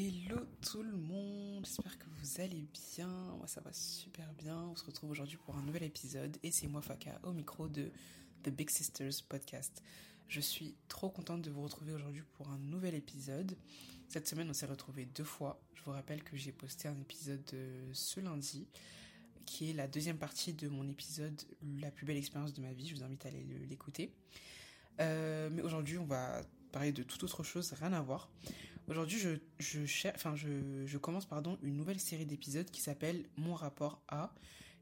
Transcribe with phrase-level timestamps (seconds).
[0.00, 4.76] Hello tout le monde, j'espère que vous allez bien, moi ça va super bien, on
[4.76, 7.90] se retrouve aujourd'hui pour un nouvel épisode et c'est moi Faka au micro de
[8.44, 9.82] The Big Sisters podcast.
[10.28, 13.56] Je suis trop contente de vous retrouver aujourd'hui pour un nouvel épisode.
[14.06, 17.42] Cette semaine on s'est retrouvé deux fois, je vous rappelle que j'ai posté un épisode
[17.54, 18.68] euh, ce lundi
[19.46, 21.42] qui est la deuxième partie de mon épisode
[21.80, 24.12] La plus belle expérience de ma vie, je vous invite à aller l'écouter.
[25.00, 28.30] Euh, mais aujourd'hui on va parler de toute autre chose, rien à voir.
[28.88, 29.18] Aujourd'hui,
[29.58, 31.28] je, commence
[31.62, 34.32] une nouvelle série d'épisodes qui s'appelle Mon rapport à.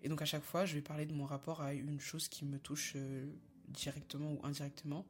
[0.03, 2.45] Et donc à chaque fois, je vais parler de mon rapport à une chose qui
[2.45, 3.27] me touche euh,
[3.69, 5.05] directement ou indirectement.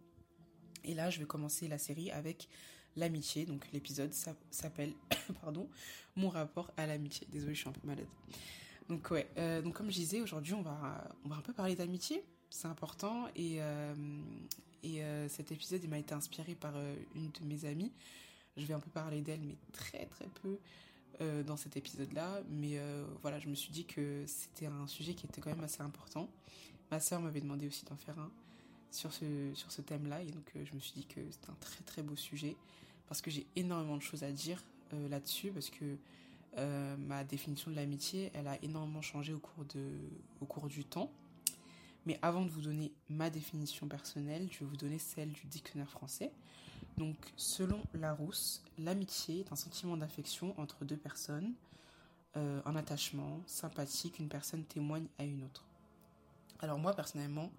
[0.82, 2.48] Et là, je vais commencer la série avec
[2.96, 3.44] l'amitié.
[3.44, 4.14] Donc l'épisode
[4.50, 4.94] s'appelle
[5.42, 5.68] pardon,
[6.14, 7.26] Mon rapport à l'amitié.
[7.30, 8.08] Désolée, je suis un peu malade.
[8.88, 11.76] Donc ouais, euh, donc comme je disais, aujourd'hui, on va, on va un peu parler
[11.76, 12.24] d'amitié.
[12.48, 13.94] C'est important et, euh,
[14.82, 16.72] et cet épisode il m'a été inspiré par
[17.14, 17.92] une de mes amies
[18.56, 20.58] je vais un peu parler d'elle, mais très très peu
[21.20, 22.42] euh, dans cet épisode-là.
[22.50, 25.64] Mais euh, voilà, je me suis dit que c'était un sujet qui était quand même
[25.64, 26.28] assez important.
[26.90, 28.30] Ma sœur m'avait demandé aussi d'en faire un
[28.90, 30.22] sur ce, sur ce thème-là.
[30.22, 32.56] Et donc euh, je me suis dit que c'était un très très beau sujet.
[33.08, 34.62] Parce que j'ai énormément de choses à dire
[35.10, 35.50] là-dessus.
[35.52, 35.96] Parce que
[37.06, 39.90] ma définition de l'amitié, elle a énormément changé au cours, de,
[40.40, 41.12] au cours du temps.
[42.06, 45.90] Mais avant de vous donner ma définition personnelle, je vais vous donner celle du dictionnaire
[45.90, 46.32] français.
[46.96, 51.52] Donc, selon Larousse, l'amitié est un sentiment d'affection entre deux personnes,
[52.36, 55.64] euh, un attachement sympathie qu'une personne témoigne à une autre.
[56.60, 57.50] Alors moi, personnellement,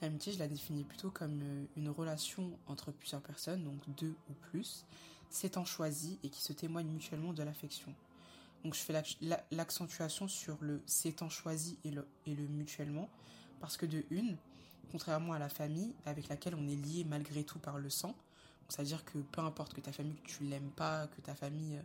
[0.00, 4.34] l'amitié, je la définis plutôt comme euh, une relation entre plusieurs personnes, donc deux ou
[4.50, 4.86] plus,
[5.28, 7.94] s'étant choisies et qui se témoignent mutuellement de l'affection.
[8.64, 8.94] Donc je fais
[9.50, 13.08] l'accentuation sur le s'étant choisi et le, et le mutuellement,
[13.60, 14.36] parce que de une,
[14.90, 18.16] contrairement à la famille avec laquelle on est lié malgré tout par le sang,
[18.68, 21.82] c'est-à-dire que peu importe que ta famille, que tu l'aimes pas, que ta famille, euh,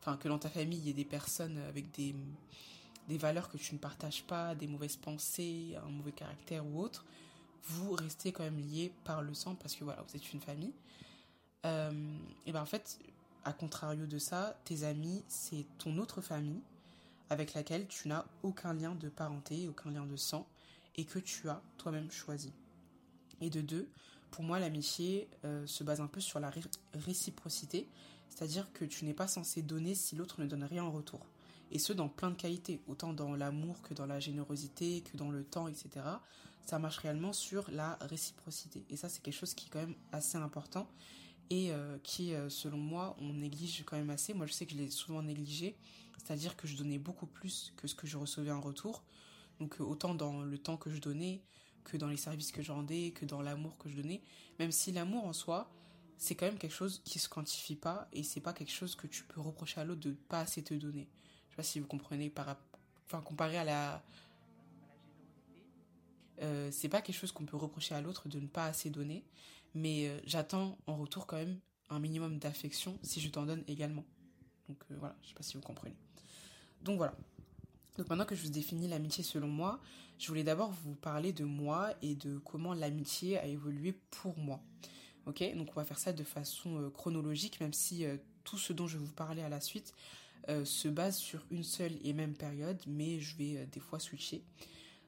[0.00, 2.14] enfin que dans ta famille il y ait des personnes avec des,
[3.08, 7.04] des valeurs que tu ne partages pas, des mauvaises pensées, un mauvais caractère ou autre,
[7.64, 10.72] vous restez quand même liés par le sang parce que voilà, vous êtes une famille.
[11.66, 12.98] Euh, et ben en fait,
[13.44, 16.60] à contrario de ça, tes amis, c'est ton autre famille
[17.30, 20.46] avec laquelle tu n'as aucun lien de parenté, aucun lien de sang,
[20.96, 22.52] et que tu as toi-même choisi.
[23.40, 23.88] Et de deux,
[24.30, 26.50] pour moi, l'amitié euh, se base un peu sur la
[26.94, 27.88] réciprocité,
[28.28, 31.26] c'est-à-dire que tu n'es pas censé donner si l'autre ne donne rien en retour.
[31.70, 35.30] Et ce, dans plein de qualités, autant dans l'amour que dans la générosité, que dans
[35.30, 35.88] le temps, etc.
[36.64, 38.84] Ça marche réellement sur la réciprocité.
[38.90, 40.88] Et ça, c'est quelque chose qui est quand même assez important
[41.50, 44.34] et euh, qui, euh, selon moi, on néglige quand même assez.
[44.34, 45.76] Moi, je sais que je l'ai souvent négligé,
[46.18, 49.02] c'est-à-dire que je donnais beaucoup plus que ce que je recevais en retour.
[49.60, 51.42] Donc, autant dans le temps que je donnais,
[51.88, 54.22] que dans les services que je rendais, que dans l'amour que je donnais.
[54.58, 55.70] Même si l'amour en soi,
[56.18, 59.06] c'est quand même quelque chose qui se quantifie pas et c'est pas quelque chose que
[59.06, 61.08] tu peux reprocher à l'autre de pas assez te donner.
[61.48, 62.56] Je sais pas si vous comprenez par
[63.06, 64.02] enfin comparé à la
[66.42, 69.24] euh, c'est pas quelque chose qu'on peut reprocher à l'autre de ne pas assez donner,
[69.74, 71.58] mais euh, j'attends en retour quand même
[71.90, 74.04] un minimum d'affection si je t'en donne également.
[74.68, 75.96] Donc euh, voilà, je sais pas si vous comprenez.
[76.82, 77.14] Donc voilà,
[77.98, 79.80] donc maintenant que je vous définis l'amitié selon moi,
[80.18, 84.62] je voulais d'abord vous parler de moi et de comment l'amitié a évolué pour moi.
[85.26, 88.72] Ok, donc on va faire ça de façon euh, chronologique, même si euh, tout ce
[88.72, 89.92] dont je vais vous parler à la suite
[90.48, 94.42] euh, se base sur une seule et même période, mais je vais des fois switcher.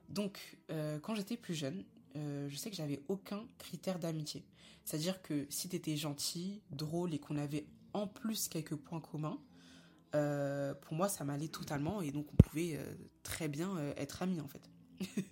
[0.08, 0.58] Donc
[1.02, 1.84] quand j'étais plus jeune,
[2.16, 4.42] je sais que j'avais aucun critère d'amitié.
[4.84, 9.38] C'est-à-dire que si tu étais gentil, drôle et qu'on avait en plus quelques points communs,
[10.14, 12.84] euh, pour moi, ça m'allait totalement et donc on pouvait euh,
[13.22, 14.68] très bien euh, être amis en fait.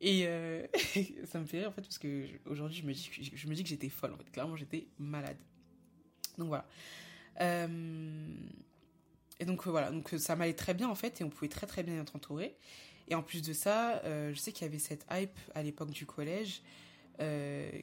[0.00, 0.24] et
[1.26, 3.62] ça me fait rire en fait parce que aujourd'hui je me dis je me dis
[3.62, 4.30] que j'étais folle en fait.
[4.30, 5.38] Clairement, j'étais malade.
[6.36, 6.68] Donc voilà.
[9.40, 11.82] et donc voilà, donc ça m'allait très bien en fait et on pouvait très très
[11.82, 12.56] bien être entouré.
[13.08, 16.06] Et en plus de ça, je sais qu'il y avait cette hype à l'époque du
[16.06, 16.62] collège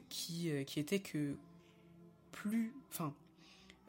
[0.08, 1.36] qui qui était que
[2.32, 3.14] plus, enfin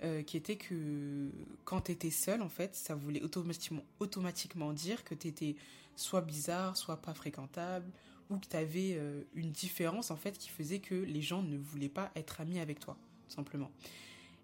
[0.04, 1.30] euh, qui était que
[1.64, 5.56] quand tu étais seul, en fait, ça voulait automatiquement, automatiquement dire que tu étais
[5.96, 7.90] soit bizarre, soit pas fréquentable,
[8.28, 11.56] ou que tu avais euh, une différence, en fait, qui faisait que les gens ne
[11.56, 13.70] voulaient pas être amis avec toi, tout simplement.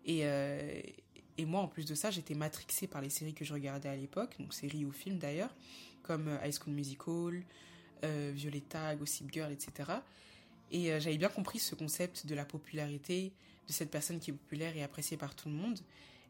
[0.06, 0.80] Et, euh,
[1.36, 3.96] et moi, en plus de ça, j'étais matrixée par les séries que je regardais à
[3.96, 5.54] l'époque, donc séries ou films d'ailleurs,
[6.02, 7.44] comme High School Musical,
[8.02, 9.92] Violetta, Gossip Girl, etc.
[10.72, 13.32] Et j'avais bien compris ce concept de la popularité,
[13.68, 15.78] de cette personne qui est populaire et appréciée par tout le monde.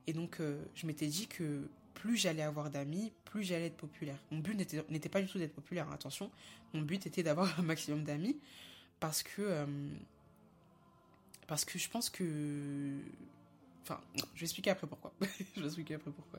[0.06, 4.18] Et donc, euh, je m'étais dit que plus j'allais avoir d'amis, plus j'allais être populaire.
[4.30, 4.56] Mon but
[4.90, 6.30] n'était pas du tout d'être populaire, hein, attention.
[6.74, 8.36] Mon but était d'avoir un maximum d'amis
[8.98, 9.66] parce que, euh,
[11.46, 12.98] parce que je pense que
[13.84, 14.00] Enfin,
[14.34, 15.12] je vais expliquer après pourquoi.
[15.20, 16.38] je vais expliquer après pourquoi.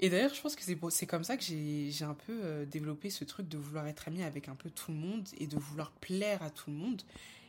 [0.00, 3.24] Et d'ailleurs, je pense que c'est comme ça que j'ai un peu euh, développé ce
[3.24, 6.42] truc de vouloir être amie avec un peu tout le monde et de vouloir plaire
[6.42, 7.02] à tout le monde.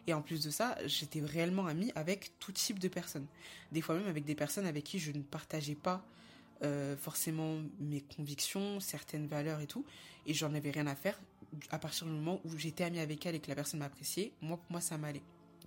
[0.08, 3.26] Et en plus de ça, j'étais réellement amie avec tout type de personnes.
[3.74, 6.06] Des fois même avec des personnes avec qui je ne partageais pas
[6.64, 9.86] euh, forcément mes convictions, certaines valeurs et tout.
[10.26, 11.20] Et j'en avais rien à faire.
[11.70, 14.60] À partir du moment où j'étais amie avec elle et que la personne m'appréciait, moi,
[14.70, 15.22] moi, ça m'allait.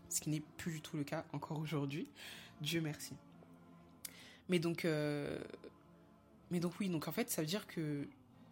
[0.08, 2.08] Ce qui n'est plus du tout le cas encore aujourd'hui.
[2.62, 3.12] Dieu merci.
[4.48, 5.38] Mais donc, euh,
[6.50, 8.08] mais donc oui, donc en fait, ça veut dire que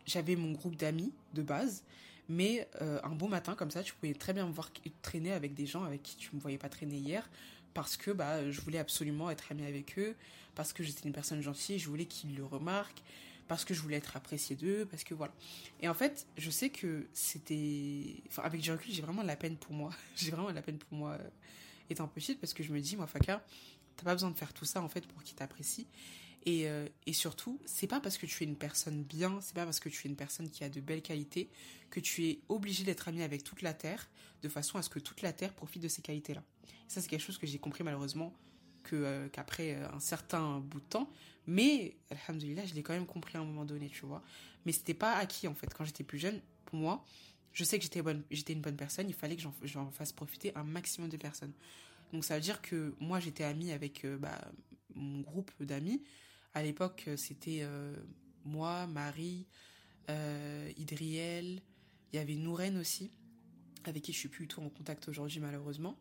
[0.07, 1.85] j'avais mon groupe d'amis de base,
[2.29, 4.71] mais euh, un beau matin comme ça, tu pouvais très bien me voir
[5.03, 7.29] traîner avec des gens avec qui tu me voyais pas traîner hier,
[7.75, 10.15] parce que bah je voulais absolument être amie avec eux,
[10.55, 13.03] parce que j'étais une personne gentille, je voulais qu'ils le remarquent,
[13.49, 15.33] parce que je voulais être appréciée d'eux, parce que voilà.
[15.81, 19.37] Et en fait, je sais que c'était, enfin avec du recul, j'ai vraiment de la
[19.37, 21.29] peine pour moi, j'ai vraiment de la peine pour moi euh,
[21.91, 23.43] étant petite, parce que je me dis moi Faka,
[23.97, 25.87] t'as pas besoin de faire tout ça en fait pour qu'ils t'apprécient.
[26.47, 29.65] Et, euh, et, surtout, c'est pas parce que tu es une personne bien, c'est pas
[29.65, 31.51] parce que tu es une personne qui a de belles qualités
[31.91, 34.09] que tu es obligé d'être ami avec toute la Terre,
[34.43, 36.43] de façon à ce que toute la Terre profite de ces qualités-là.
[36.87, 38.35] ça, c'est quelque chose que j'ai compris malheureusement
[38.95, 41.11] euh, qu'après euh, un certain bout de temps,
[41.47, 44.23] mais alhamdoulilah, je l'ai quand même compris à un moment donné, tu vois.
[44.65, 45.73] Mais c'était pas acquis en fait.
[45.75, 47.05] Quand j'étais plus jeune, pour moi,
[47.53, 50.55] je sais que j'étais bonne, j'étais une bonne personne, il fallait que j'en fasse profiter
[50.57, 51.53] un maximum de personnes.
[52.13, 54.41] Donc ça veut dire que moi j'étais amie avec bah,
[54.95, 56.03] mon groupe d'amis,
[56.55, 57.95] à l'époque, euh, c'était euh,
[58.45, 59.47] moi, Marie,
[60.11, 61.63] euh, Idriel,
[62.13, 63.11] il y avait Nouren aussi,
[63.85, 65.99] avec qui je suis plus du tout en contact aujourd'hui malheureusement,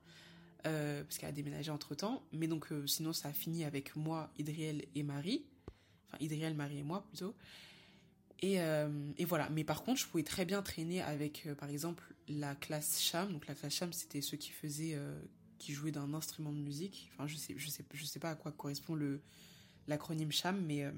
[0.64, 2.24] parce qu'elle a déménagé entre temps.
[2.32, 5.46] Mais donc sinon ça a fini avec moi, Idriel et Marie,
[6.08, 7.36] enfin Idriel, Marie et moi plutôt.
[8.42, 8.56] Et,
[9.18, 9.50] et, voilà.
[9.50, 13.32] Mais par contre, je pouvais très bien traîner avec, par exemple, la classe Cham.
[13.32, 14.98] Donc la classe Cham, c'était ceux qui faisaient,
[15.58, 17.10] qui jouaient d'un instrument de musique.
[17.14, 19.22] Enfin, je sais, je sais, je sais pas à quoi correspond le
[19.88, 20.92] l'acronyme CHAM, mais, euh,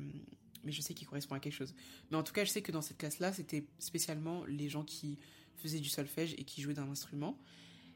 [0.64, 1.74] mais je sais qu'il correspond à quelque chose.
[2.12, 5.18] Mais en tout cas, je sais que dans cette classe-là, c'était spécialement les gens qui
[5.58, 7.38] faisaient du solfège et qui jouaient d'un instrument.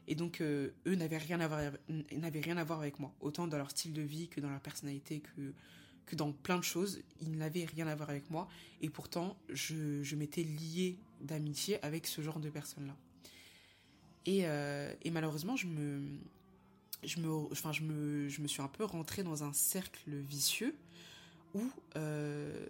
[0.06, 3.14] Et donc, euh, eux n'avaient rien, à voir, rien à voir avec moi.
[3.20, 5.52] Autant dans leur style de vie que dans leur personnalité, que,
[6.06, 7.00] que dans plein de choses.
[7.20, 8.48] Ils n'avaient rien à voir avec moi.
[8.82, 12.96] Et pourtant, je, je m'étais liée d'amitié avec ce genre de personnes-là.
[14.26, 16.18] Et, euh, et malheureusement, je me,
[17.06, 20.74] je me, suis un peu rentrée dans un cercle vicieux
[21.54, 21.62] où,
[21.96, 22.66] euh,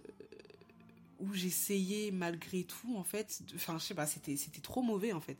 [1.33, 5.37] j'essayais malgré tout, en fait, enfin, je sais pas, c'était, c'était trop mauvais, en fait.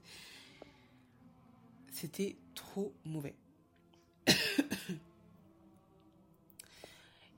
[1.92, 3.36] C'était trop mauvais.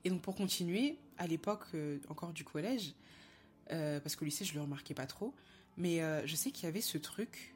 [0.04, 2.94] Et donc, pour continuer, à l'époque euh, encore du collège,
[3.70, 5.34] euh, parce qu'au lycée, je le remarquais pas trop,
[5.76, 7.54] mais je sais qu'il y avait ce truc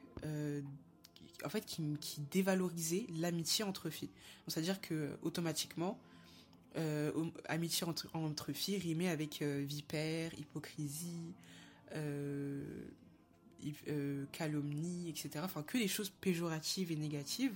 [1.43, 4.09] en fait, qui, dévalorisait l'amitié entre filles.
[4.47, 5.99] C'est-à-dire que automatiquement,
[6.77, 7.11] euh,
[7.47, 11.33] amitié entre, filles rimait avec euh, vipère, hypocrisie,
[11.95, 12.63] euh,
[14.31, 15.29] calomnie, etc.
[15.43, 17.53] Enfin, que des choses péjoratives et négatives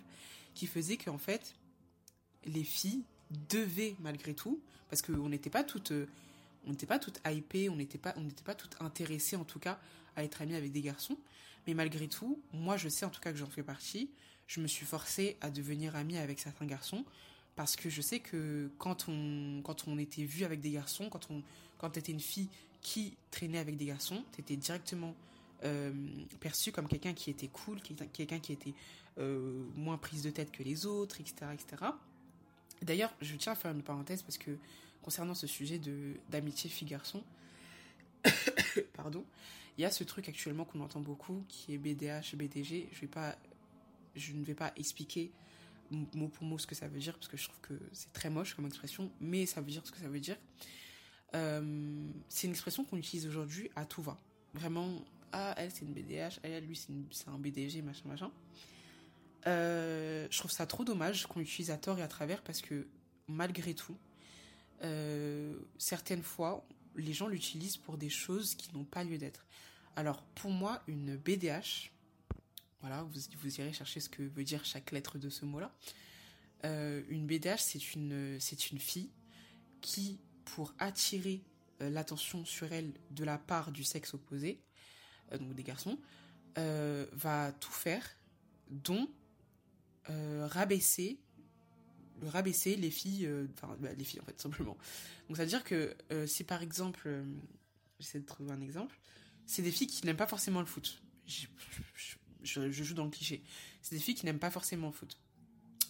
[0.53, 1.55] qui faisaient qu'en fait,
[2.45, 3.03] les filles
[3.49, 5.91] devaient malgré tout, parce qu'on n'était pas toutes,
[6.65, 9.59] on n'était pas toutes hypées, on n'était pas, on n'était pas toutes intéressées en tout
[9.59, 9.79] cas
[10.15, 11.17] à être amies avec des garçons,
[11.67, 14.09] mais malgré tout, moi je sais en tout cas que j'en fais partie.
[14.47, 17.03] Je me suis forcée à devenir amie avec certains garçons
[17.55, 21.29] parce que je sais que quand on, quand on était vu avec des garçons, quand
[21.29, 21.43] on
[21.77, 22.49] quand étais une fille
[22.81, 25.13] qui traînait avec des garçons, tu étais directement
[25.63, 25.91] euh,
[26.39, 27.79] perçue comme quelqu'un qui était cool,
[28.13, 28.73] quelqu'un qui était
[29.19, 31.35] euh, moins prise de tête que les autres, etc.
[31.53, 31.91] etc.
[32.81, 34.51] D'ailleurs, je tiens à faire une parenthèse parce que
[35.01, 35.79] concernant ce sujet
[36.29, 37.23] d'amitié fille-garçon,
[38.93, 39.25] pardon,
[39.77, 42.89] il y a ce truc actuellement qu'on entend beaucoup qui est BDH, BDG.
[44.15, 45.31] Je, ne vais pas expliquer
[45.91, 48.29] mot pour mot ce que ça veut dire parce que je trouve que c'est très
[48.29, 50.37] moche comme expression, mais ça veut dire ce que ça veut dire.
[51.35, 54.17] Euh, c'est une expression qu'on utilise aujourd'hui à tout va.
[54.53, 58.31] Vraiment, ah, elle c'est une BDH, elle, lui c'est un BDG, machin, machin.
[59.45, 62.87] Euh, je trouve ça trop dommage qu'on l'utilise à tort et à travers parce que
[63.27, 63.97] malgré tout,
[64.83, 66.65] euh, certaines fois,
[66.95, 69.45] les gens l'utilisent pour des choses qui n'ont pas lieu d'être.
[69.97, 71.91] Alors, pour moi, une BDH,
[72.81, 75.75] voilà, vous, vous irez chercher ce que veut dire chaque lettre de ce mot-là.
[76.65, 78.39] Euh, une BDH, c'est une,
[78.77, 79.09] fille
[79.81, 81.41] qui, pour attirer
[81.81, 84.61] euh, l'attention sur elle de la part du sexe opposé,
[85.31, 85.97] euh, donc des garçons,
[86.55, 88.03] va tout faire,
[88.69, 89.09] dont
[90.07, 91.19] rabaisser
[92.21, 94.77] les filles, enfin bah, les filles en fait simplement.
[95.27, 97.09] Donc c'est à dire que si par exemple,
[97.99, 98.99] j'essaie de trouver un exemple,
[99.47, 101.01] c'est des filles qui n'aiment pas forcément le foot.
[102.43, 103.41] Je, joue dans le cliché.
[103.81, 105.17] C'est des filles qui n'aiment pas forcément le foot.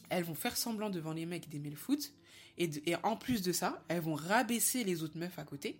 [0.09, 2.13] Elles vont faire semblant devant les mecs d'aimer le foot,
[2.57, 5.79] Et, en plus de ça, elles vont rabaisser les autres meufs à côté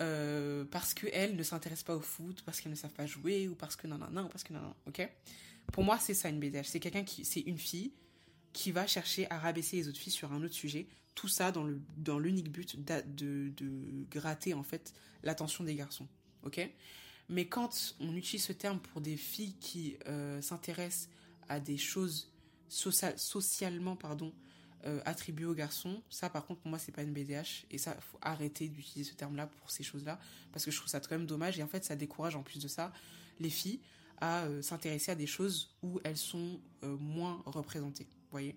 [0.00, 3.54] euh, parce qu'elles ne s'intéressent pas au foot, parce qu'elles ne savent pas jouer, ou
[3.54, 5.06] parce que non, non, non, parce que non, non, ok?
[5.72, 6.64] Pour moi, c'est ça une BDH.
[6.64, 7.92] C'est quelqu'un qui, c'est une fille
[8.52, 10.86] qui va chercher à rabaisser les autres filles sur un autre sujet.
[11.14, 15.74] Tout ça dans le dans l'unique but de, de, de, gratter en fait l'attention des
[15.74, 16.08] garçons,
[16.44, 16.70] ok?
[17.30, 21.08] Mais quand on utilise ce terme pour des filles qui euh, s'intéressent
[21.48, 22.28] à des choses
[22.68, 24.32] social, socialement pardon
[24.84, 27.94] euh, attribuées aux garçons, ça par contre pour moi c'est pas une BDH et ça
[28.00, 30.18] faut arrêter d'utiliser ce terme-là pour ces choses-là
[30.52, 31.56] parce que je trouve ça quand même dommage.
[31.56, 32.92] Et en fait ça décourage en plus de ça
[33.38, 33.78] les filles
[34.20, 38.08] à euh, s'intéresser à des choses où elles sont moins représentées.
[38.32, 38.56] voyez?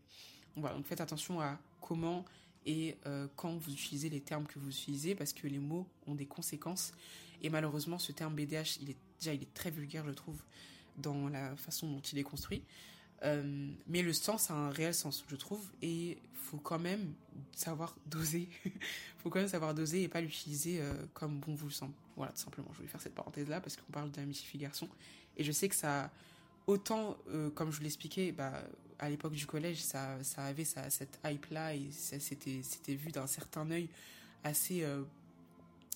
[0.55, 2.25] Voilà, donc faites attention à comment
[2.65, 2.97] et
[3.35, 6.93] quand vous utilisez les termes que vous utilisez parce que les mots ont des conséquences
[7.43, 10.41] et malheureusement ce terme BDH il est déjà il est très vulgaire je trouve
[10.97, 12.63] dans la façon dont il est construit.
[13.23, 15.65] Euh, mais le sens a un réel sens je trouve.
[15.81, 17.13] Et faut quand même
[17.53, 18.49] savoir doser.
[19.19, 21.93] Faut quand même savoir doser et pas l'utiliser euh, comme bon vous le semble.
[22.17, 22.67] Voilà tout simplement.
[22.73, 24.89] Je voulais faire cette parenthèse là parce qu'on parle d'amitié fille garçon.
[25.37, 26.11] Et je sais que ça
[26.67, 28.61] autant euh, comme je vous l'expliquais bah
[28.99, 33.27] à l'époque du collège, ça, ça avait ça, cette hype-là et c'était, c'était vu d'un
[33.27, 33.89] certain œil
[34.43, 34.85] assez,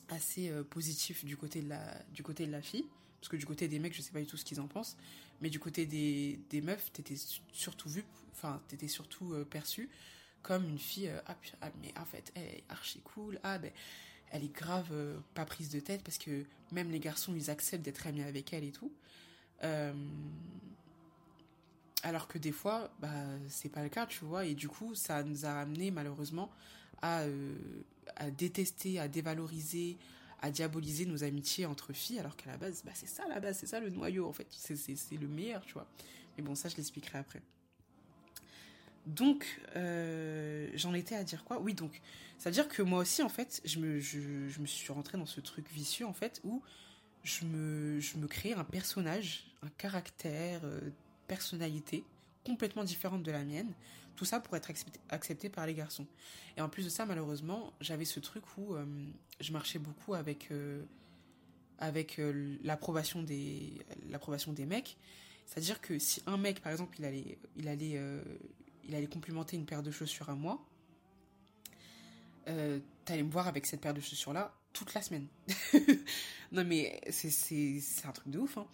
[0.10, 1.82] assez euh, positif du côté, de la,
[2.14, 2.86] du côté de la fille.
[3.20, 4.98] Parce que du côté des mecs, je sais pas du tout ce qu'ils en pensent.
[5.42, 7.16] Mais du côté des, des meufs, t'étais
[7.52, 9.90] surtout vu, enfin, t'étais surtout euh, perçu
[10.44, 13.72] comme une fille, ah, ah, mais en fait, elle est archi cool, ah, ben,
[14.32, 14.94] elle est grave
[15.34, 18.64] pas prise de tête parce que même les garçons, ils acceptent d'être amis avec elle
[18.64, 18.92] et tout.
[19.64, 19.94] Euh,
[22.04, 23.10] alors que des fois, bah,
[23.50, 24.46] c'est pas le cas, tu vois.
[24.46, 26.52] Et du coup, ça nous a amené malheureusement
[27.02, 27.56] à, euh,
[28.16, 29.98] à détester, à dévaloriser,
[30.42, 33.58] à diaboliser nos amitiés entre filles, alors qu'à la base, bah, c'est ça la base,
[33.60, 34.48] c'est ça le noyau en fait.
[34.50, 35.88] C'est le meilleur, tu vois.
[36.38, 37.42] Mais bon, ça, je l'expliquerai après.
[39.08, 39.46] Donc,
[39.76, 41.60] euh, j'en étais à dire quoi?
[41.60, 42.02] Oui, donc,
[42.38, 45.40] c'est-à-dire que moi aussi, en fait, je me, je, je me suis rentrée dans ce
[45.40, 46.62] truc vicieux, en fait, où
[47.24, 50.82] je me, je me un personnage, un caractère, euh,
[51.28, 52.04] personnalité
[52.46, 53.72] complètement différente de la mienne,
[54.18, 54.70] tout ça pour être
[55.10, 56.06] accepté, par les garçons.
[56.58, 58.84] Et en plus de ça, malheureusement, j'avais ce truc où euh,
[59.40, 60.84] je marchais beaucoup avec, euh,
[61.78, 63.74] avec euh, l'approbation des,
[64.10, 64.98] l'approbation des mecs.
[65.46, 68.02] C'est-à-dire que si un mec, par exemple, il allait, il allait,
[68.84, 70.62] il allait complimenter une paire de chaussures à moi,
[73.06, 75.28] t'allais me voir avec cette paire de chaussures-là toute la semaine.
[76.52, 78.58] non mais c'est un truc de ouf.
[78.58, 78.68] Hein.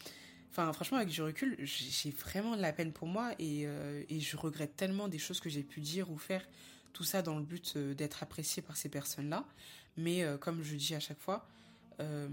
[0.54, 4.20] Enfin, franchement, avec du recul, j'ai vraiment de la peine pour moi et, euh, et,
[4.20, 6.48] je regrette tellement des choses que j'ai pu dire ou faire,
[6.94, 9.48] tout ça dans le but euh, d'être apprécié par ces personnes-là.
[9.98, 11.48] Mais euh, comme je dis à chaque fois,
[11.98, 12.30] rien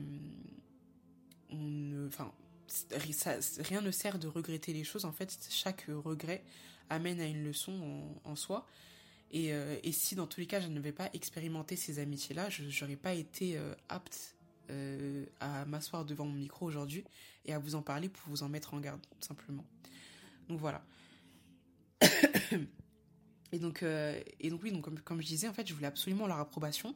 [3.80, 5.06] ne sert de regretter les choses.
[5.06, 6.44] En fait, chaque regret
[6.90, 8.66] amène à une leçon en, soi.
[9.30, 12.84] Et, et, si dans tous les cas je ne vais pas expérimenter ces amitiés-là, je
[12.84, 13.58] n'aurais pas été
[13.88, 14.34] apte
[14.70, 17.04] euh, à m'asseoir devant mon micro aujourd'hui
[17.44, 19.64] et à vous en parler pour vous en mettre en garde, tout simplement.
[20.48, 20.84] Donc voilà.
[23.52, 25.86] et donc, euh, et donc oui, donc comme, comme je disais, en fait, je voulais
[25.86, 26.94] absolument leur approbation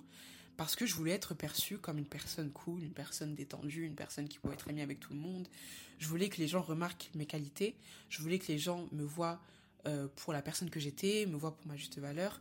[0.56, 4.28] parce que je voulais être perçue comme une personne cool, une personne détendue, une personne
[4.28, 5.48] qui pouvait être amie avec tout le monde.
[5.98, 7.76] Je voulais que les gens remarquent mes qualités.
[8.08, 9.40] Je voulais que les gens me voient
[9.86, 12.40] euh, pour la personne que j'étais, me voient pour ma juste valeur,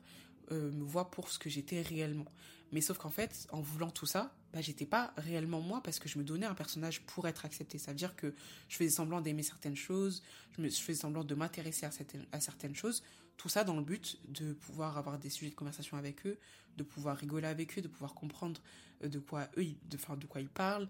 [0.51, 2.27] me voient pour ce que j'étais réellement.
[2.73, 6.09] Mais sauf qu'en fait, en voulant tout ça, bah, j'étais pas réellement moi parce que
[6.09, 7.77] je me donnais un personnage pour être accepté.
[7.77, 8.33] Ça veut dire que
[8.67, 10.23] je faisais semblant d'aimer certaines choses,
[10.57, 13.03] je, faisais semblant de m'intéresser à certaines, à certaines choses.
[13.37, 16.39] Tout ça dans le but de pouvoir avoir des sujets de conversation avec eux,
[16.77, 18.59] de pouvoir rigoler avec eux, de pouvoir comprendre
[19.03, 20.89] euh, de quoi eux, de, de quoi ils parlent.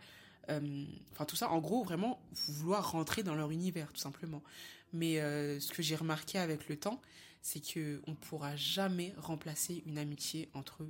[0.49, 4.41] Euh, enfin, tout ça, en gros, vraiment vouloir rentrer dans leur univers, tout simplement.
[4.93, 7.01] Mais euh, ce que j'ai remarqué avec le temps,
[7.41, 10.85] c'est que on pourra jamais remplacer une amitié entre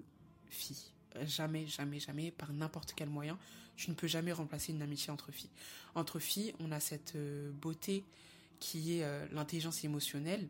[0.54, 0.92] filles.
[1.26, 3.38] Jamais, jamais, jamais, par n'importe quel moyen,
[3.76, 5.50] tu ne peux jamais remplacer une amitié entre filles.
[5.96, 8.04] Entre filles, on a cette euh, beauté
[8.60, 10.48] qui est euh, l'intelligence émotionnelle.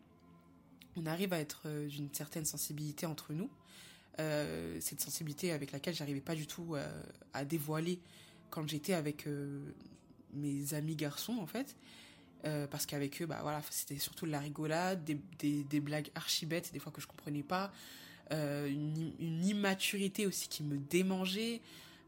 [0.96, 3.50] On arrive à être euh, d'une certaine sensibilité entre nous.
[4.80, 6.76] Cette sensibilité avec laquelle j'arrivais pas du tout
[7.34, 8.00] à dévoiler
[8.52, 9.28] quand j'étais avec
[10.32, 11.76] mes amis garçons en fait
[12.70, 16.46] parce qu'avec eux bah voilà c'était surtout de la rigolade des, des, des blagues archi
[16.46, 17.72] bêtes des fois que je comprenais pas
[18.32, 21.62] euh, une, immaturité aussi qui me démangeait,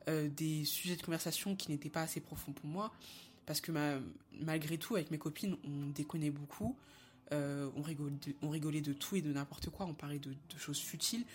[0.08, 2.92] euh, des sujets de conversation qui n'étaient pas assez profonds pour moi,
[3.46, 4.00] parce que ma,
[4.40, 6.76] malgré tout, avec mes copines, on déconnait beaucoup,
[7.32, 10.34] euh, on, rigolait de, on rigolait de tout et de n'importe quoi, on parlait de,
[10.58, 11.26] choses futiles,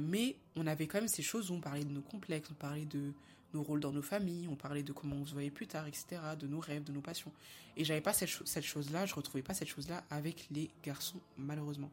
[0.00, 2.86] mais on avait quand même ces choses où on parlait de nos complexes, on parlait
[2.86, 3.12] de
[3.54, 6.20] nos rôles dans nos familles, on parlait de comment on se voyait plus tard, etc.,
[6.36, 7.30] de nos rêves, de nos passions.
[7.76, 11.90] Et j'avais pas cette chose-là, je retrouvais pas cette chose-là avec les garçons, malheureusement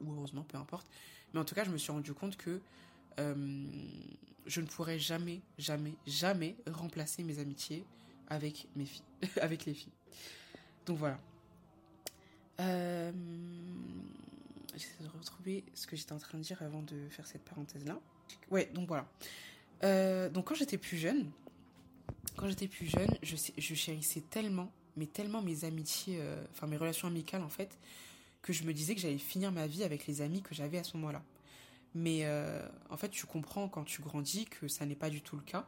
[0.00, 0.86] ou heureusement, peu importe.
[1.32, 2.60] Mais en tout cas, je me suis rendu compte que
[3.18, 3.64] euh,
[4.46, 7.84] je ne pourrais jamais, jamais, jamais remplacer mes amitiés
[8.28, 9.02] avec mes filles,
[9.40, 9.92] avec les filles.
[10.86, 11.18] Donc voilà.
[12.60, 13.12] Euh,
[14.74, 17.98] J'essaie de retrouver ce que j'étais en train de dire avant de faire cette parenthèse-là.
[18.50, 19.08] Ouais, donc voilà.
[19.82, 21.30] Euh, donc quand j'étais plus jeune,
[22.36, 27.08] quand j'étais plus jeune, je, je chérissais tellement, mais tellement mes amitiés, enfin mes relations
[27.08, 27.76] amicales en fait,
[28.42, 30.84] que je me disais que j'allais finir ma vie avec les amis que j'avais à
[30.84, 31.22] ce moment-là.
[31.94, 35.36] Mais euh, en fait, tu comprends quand tu grandis que ça n'est pas du tout
[35.36, 35.66] le cas.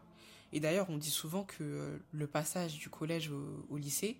[0.52, 3.30] Et d'ailleurs, on dit souvent que le passage du collège
[3.68, 4.18] au, lycée,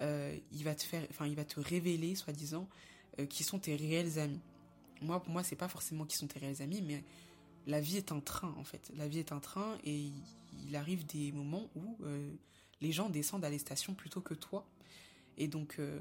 [0.00, 2.68] il va te faire, enfin, il va te révéler, soi-disant,
[3.28, 4.40] qui sont tes réels amis.
[5.02, 7.04] Moi, pour moi, c'est pas forcément qui sont tes réels amis, mais
[7.68, 8.90] la vie est un train en fait.
[8.96, 10.10] La vie est un train et
[10.66, 12.30] il arrive des moments où euh,
[12.80, 14.66] les gens descendent à les stations plutôt que toi.
[15.36, 16.00] Et donc, euh,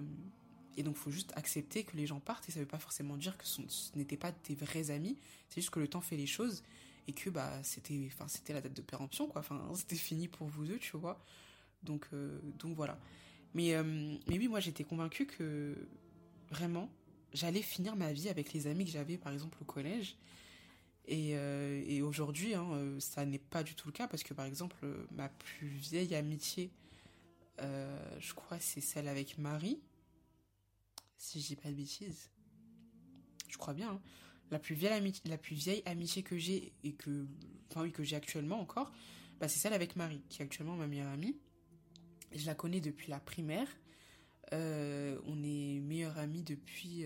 [0.77, 3.37] et donc, faut juste accepter que les gens partent et ça veut pas forcément dire
[3.37, 3.61] que ce,
[3.95, 5.17] n'étaient pas tes vrais amis.
[5.49, 6.63] C'est juste que le temps fait les choses
[7.07, 9.39] et que bah c'était, enfin c'était la date de péremption quoi.
[9.39, 11.19] Enfin c'était fini pour vous deux, tu vois.
[11.83, 12.99] Donc euh, donc voilà.
[13.53, 13.75] Mais
[14.27, 15.75] mais oui, moi j'étais convaincue que
[16.51, 16.89] vraiment
[17.33, 20.17] j'allais finir ma vie avec les amis que j'avais par exemple au collège
[21.09, 24.45] euh, et, aujourd'hui, hein, euh, ça n'est pas du tout le cas parce que par
[24.45, 26.71] exemple, euh, ma plus vieille amitié,
[28.19, 29.79] je crois, c'est celle avec Marie,
[31.17, 32.31] si je dis pas de bêtises.
[33.47, 33.91] Je crois bien.
[33.91, 34.01] Hein.
[34.51, 37.27] La plus vieille amitié, la plus vieille amitié que j'ai et que,
[37.69, 38.91] enfin oui, que j'ai actuellement encore,
[39.39, 41.37] bah, c'est celle avec Marie, qui est actuellement ma meilleure amie.
[42.33, 43.67] Je la connais depuis la primaire.
[44.51, 47.05] on est meilleure amie depuis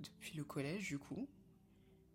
[0.00, 1.28] depuis le collège du coup.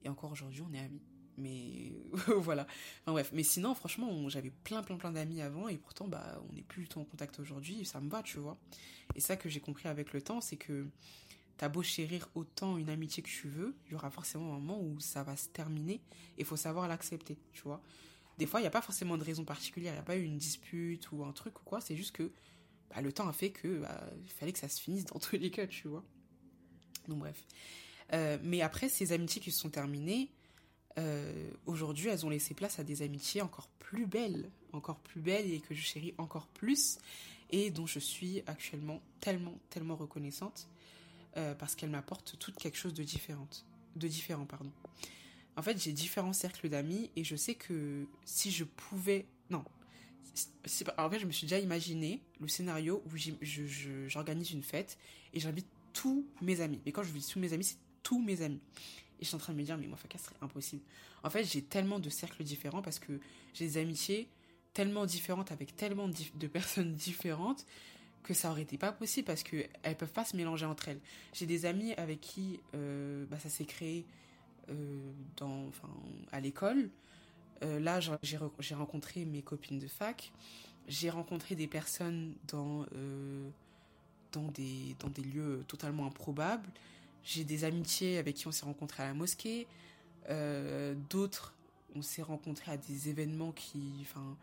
[0.03, 1.01] Et encore aujourd'hui, on est amis.
[1.41, 1.91] Mais
[2.38, 2.67] voilà.
[3.01, 3.31] Enfin bref.
[3.33, 5.67] Mais sinon, franchement, j'avais plein, plein, plein d'amis avant.
[5.67, 7.86] Et pourtant, bah, on n'est plus du tout en contact aujourd'hui.
[7.86, 8.57] Ça me va, tu vois.
[9.15, 10.88] Et ça que j'ai compris avec le temps, c'est que
[11.57, 14.81] t'as beau chérir autant une amitié que tu veux, il y aura forcément un moment
[14.81, 15.95] où ça va se terminer.
[16.38, 17.82] Et il faut savoir l'accepter, tu vois.
[18.38, 19.93] Des fois, il n'y a pas forcément de raison particulière.
[19.93, 21.82] Il n'y a pas eu une dispute ou un truc ou quoi.
[21.82, 22.32] C'est juste que
[22.89, 25.36] bah, le temps a fait que bah, il fallait que ça se finisse dans tous
[25.36, 26.04] les cas, tu vois.
[27.08, 27.45] Donc bref.
[28.13, 30.32] Euh, mais après, ces amitiés qui se sont terminées,
[30.97, 35.51] euh, aujourd'hui, elles ont laissé place à des amitiés encore plus belles, encore plus belles
[35.51, 36.97] et que je chéris encore plus
[37.49, 40.67] et dont je suis actuellement tellement, tellement reconnaissante
[41.38, 43.47] euh, parce qu'elles m'apportent toutes quelque chose de différent.
[43.95, 44.71] De différent, pardon.
[45.58, 49.25] En fait, j'ai différents cercles d'amis et je sais que si je pouvais...
[49.49, 49.63] Non.
[50.97, 53.17] En fait, je me suis déjà imaginé le scénario où
[54.08, 54.97] j'organise une fête
[55.34, 56.80] et j'invite tous mes amis.
[56.86, 58.62] Mais quand je dis tous mes amis, c'est tous mes amis.
[59.21, 60.84] Et je suis en train de me dire, mais moi, Faka, serait impossible.
[61.23, 63.19] En fait, j'ai tellement de cercles différents parce que
[63.53, 64.27] j'ai des amitiés
[64.73, 67.65] tellement différentes avec tellement de personnes différentes
[68.23, 70.99] que ça aurait été pas possible parce qu'elles ne peuvent pas se mélanger entre elles.
[71.34, 74.05] J'ai des amis avec qui euh, bah, ça s'est créé
[74.69, 74.99] euh,
[75.38, 75.89] dans, enfin,
[76.31, 76.89] à l'école.
[77.63, 80.31] Euh, là, j'ai rencontré mes copines de fac.
[80.88, 82.86] J'ai rencontré des personnes dans,
[84.31, 86.69] dans, des, dans des lieux totalement improbables.
[87.23, 89.67] J'ai des amitiés avec qui on s'est rencontrés à la mosquée.
[90.29, 91.53] Euh, d'autres,
[91.95, 94.38] on s'est rencontrés à des événements qui, enfin,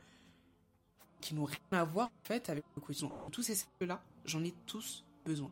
[1.21, 3.11] qui n'ont rien à voir en fait avec le quotidien.
[3.33, 5.51] Tous ces cercles-là, j'en ai tous besoin.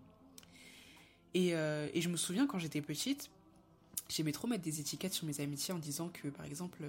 [1.34, 3.30] Et, euh, et, je me souviens quand j'étais petite,
[4.08, 6.82] j'aimais trop mettre des étiquettes sur mes amitiés en disant que, par exemple,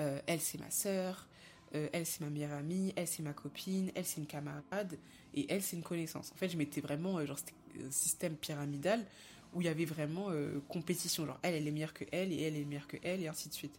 [0.00, 1.28] euh, elle c'est ma sœur,
[1.72, 4.98] elle c'est ma meilleure amie, elle c'est ma copine, elle c'est une camarade
[5.34, 6.32] et elle c'est une connaissance.
[6.32, 7.38] En fait, je mettais vraiment genre
[7.80, 9.06] un système pyramidal
[9.54, 11.26] où il y avait vraiment euh, compétition.
[11.26, 13.48] Genre, elle, elle est meilleure que elle, et elle est meilleure que elle, et ainsi
[13.48, 13.78] de suite.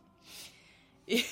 [1.07, 1.23] Et,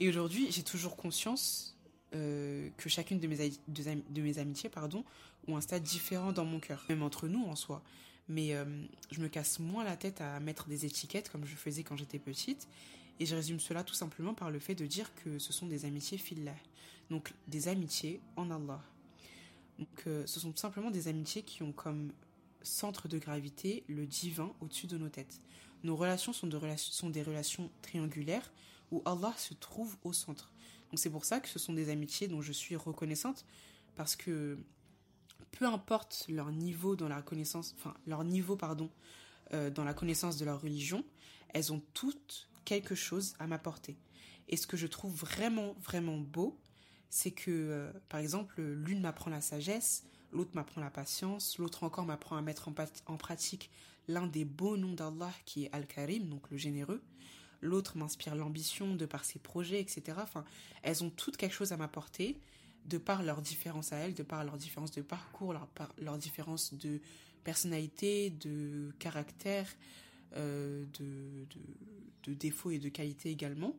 [0.08, 1.76] aujourd'hui, j'ai toujours conscience
[2.14, 5.04] euh, que chacune de mes, de, mes amitiés pardon,
[5.46, 7.82] ont un stade différent dans mon cœur, même entre nous en soi.
[8.28, 8.64] Mais euh,
[9.10, 12.18] je me casse moins la tête à mettre des étiquettes comme je faisais quand j'étais
[12.18, 12.68] petite.
[13.20, 15.86] Et je résume cela tout simplement par le fait de dire que ce sont des
[15.86, 16.54] amitiés fillah.
[17.10, 18.80] Donc des amitiés en Allah.
[19.78, 22.12] Donc ce sont tout simplement des amitiés qui ont comme
[22.68, 25.40] centre de gravité, le divin au-dessus de nos têtes.
[25.84, 28.52] Nos relations sont, des relations triangulaires
[28.90, 30.52] où Allah se trouve au centre.
[30.90, 33.44] Donc c'est pour ça que ce sont des amitiés dont je suis reconnaissante
[33.96, 34.58] parce que
[35.52, 38.90] peu importe leur niveau dans la connaissance, enfin leur niveau pardon,
[39.52, 41.04] euh, dans la connaissance de leur religion,
[41.50, 43.96] elles ont toutes quelque chose à m'apporter.
[44.48, 46.58] Et ce que je trouve vraiment vraiment beau,
[47.10, 52.04] c'est que euh, par exemple l'une m'apprend la sagesse, l'autre m'apprend la patience, l'autre encore
[52.04, 53.70] m'apprend à mettre en, pratique
[54.08, 57.02] l'un des beaux noms d'Allah qui est Al-Karim, donc le généreux.
[57.60, 60.18] L'autre m'inspire l'ambition de par ses projets, etc.
[60.22, 60.44] Enfin,
[60.82, 62.38] elles ont toutes quelque chose à m'apporter
[62.86, 66.72] de par leur différence à elles, de par leur différence de parcours, leur, leur différence
[66.72, 67.00] de
[67.42, 69.66] personnalité, de caractère,
[70.36, 70.86] de,
[72.24, 73.74] de, défauts et de qualités également.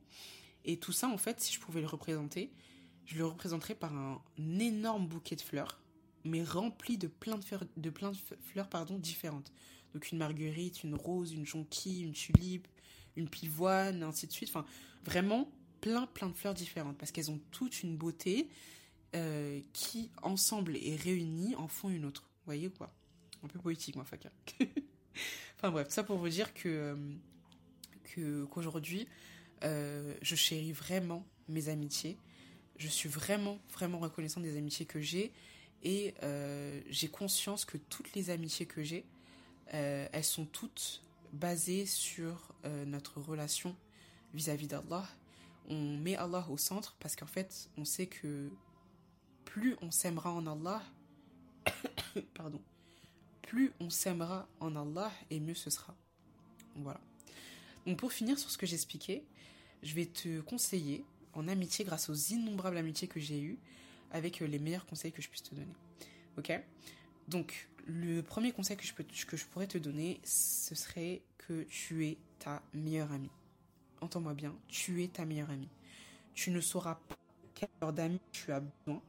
[0.65, 2.51] Et tout ça, en fait, si je pouvais le représenter,
[3.05, 4.21] je le représenterais par un
[4.59, 5.79] énorme bouquet de fleurs,
[6.23, 7.65] mais rempli de plein de fleurs,
[8.99, 9.51] différentes.
[9.93, 12.67] Donc une marguerite, une rose, une jonquille, une tulipe,
[13.15, 14.49] une pivoine, ainsi de suite.
[14.49, 14.65] Enfin,
[15.03, 15.51] vraiment
[15.81, 18.49] plein, plein de fleurs différentes parce qu'elles ont toute une beauté
[19.15, 22.23] euh, qui, ensemble et réunies, en font une autre.
[22.23, 22.93] Vous voyez quoi
[23.43, 24.29] Un peu poétique, moi, Faka.
[25.57, 26.95] enfin bref, ça pour vous dire que
[28.17, 29.07] euh, qu'aujourd'hui,
[29.63, 32.17] euh, je chéris vraiment mes amitiés.
[32.77, 35.33] Je suis vraiment, vraiment reconnaissante des amitiés que j'ai.
[35.83, 36.13] Et
[36.89, 39.05] j'ai conscience que toutes les amitiés que j'ai,
[39.67, 42.53] elles sont toutes basées sur
[42.85, 43.75] notre relation
[44.33, 45.07] vis-à-vis d'Allah
[45.69, 48.49] on met Allah au centre parce qu'en fait, on sait que
[49.45, 50.81] plus on s'aimera en Allah,
[52.33, 52.61] pardon,
[53.43, 55.95] plus on s'aimera en Allah et mieux ce sera.
[56.75, 56.99] Voilà.
[57.85, 59.23] Donc pour finir sur ce que j'expliquais,
[59.83, 63.59] je vais te conseiller en amitié grâce aux innombrables amitiés que j'ai eues
[64.11, 65.75] avec les meilleurs conseils que je puisse te donner.
[66.37, 66.51] Ok?
[67.27, 71.63] Donc le premier conseil que je, peux, que je pourrais te donner, ce serait que
[71.63, 73.31] tu es ta meilleure amie
[74.01, 75.69] entends-moi bien, tu es ta meilleure amie.
[76.33, 77.17] Tu ne sauras pas
[77.53, 79.01] quel genre d'amis tu as besoin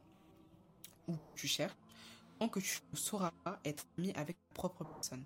[1.07, 1.75] ou tu cherches
[2.39, 5.23] tant que tu ne sauras pas être ami avec ta propre personne.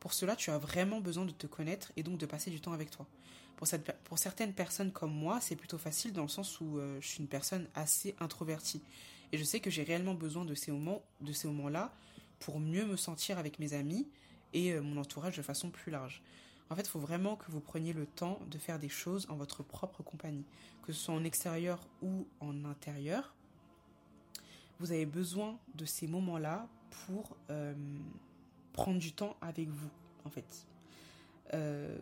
[0.00, 2.72] Pour cela, tu as vraiment besoin de te connaître et donc de passer du temps
[2.72, 3.06] avec toi.
[4.04, 7.18] Pour, certaines personnes comme moi, c'est plutôt facile dans le sens où euh, je suis
[7.18, 8.80] une personne assez introvertie.
[9.32, 11.92] Et je sais que j'ai réellement besoin de ces moments, de ces moments-là
[12.38, 14.06] pour mieux me sentir avec mes amis
[14.52, 16.22] et euh, mon entourage de façon plus large.
[16.70, 19.34] En fait, il faut vraiment que vous preniez le temps de faire des choses en
[19.34, 20.44] votre propre compagnie,
[20.82, 23.34] que ce soit en extérieur ou en intérieur.
[24.78, 26.68] Vous avez besoin de ces moments-là
[27.06, 27.74] pour euh,
[28.82, 29.90] prendre du temps avec vous,
[30.24, 30.66] en fait.
[31.54, 31.96] Euh,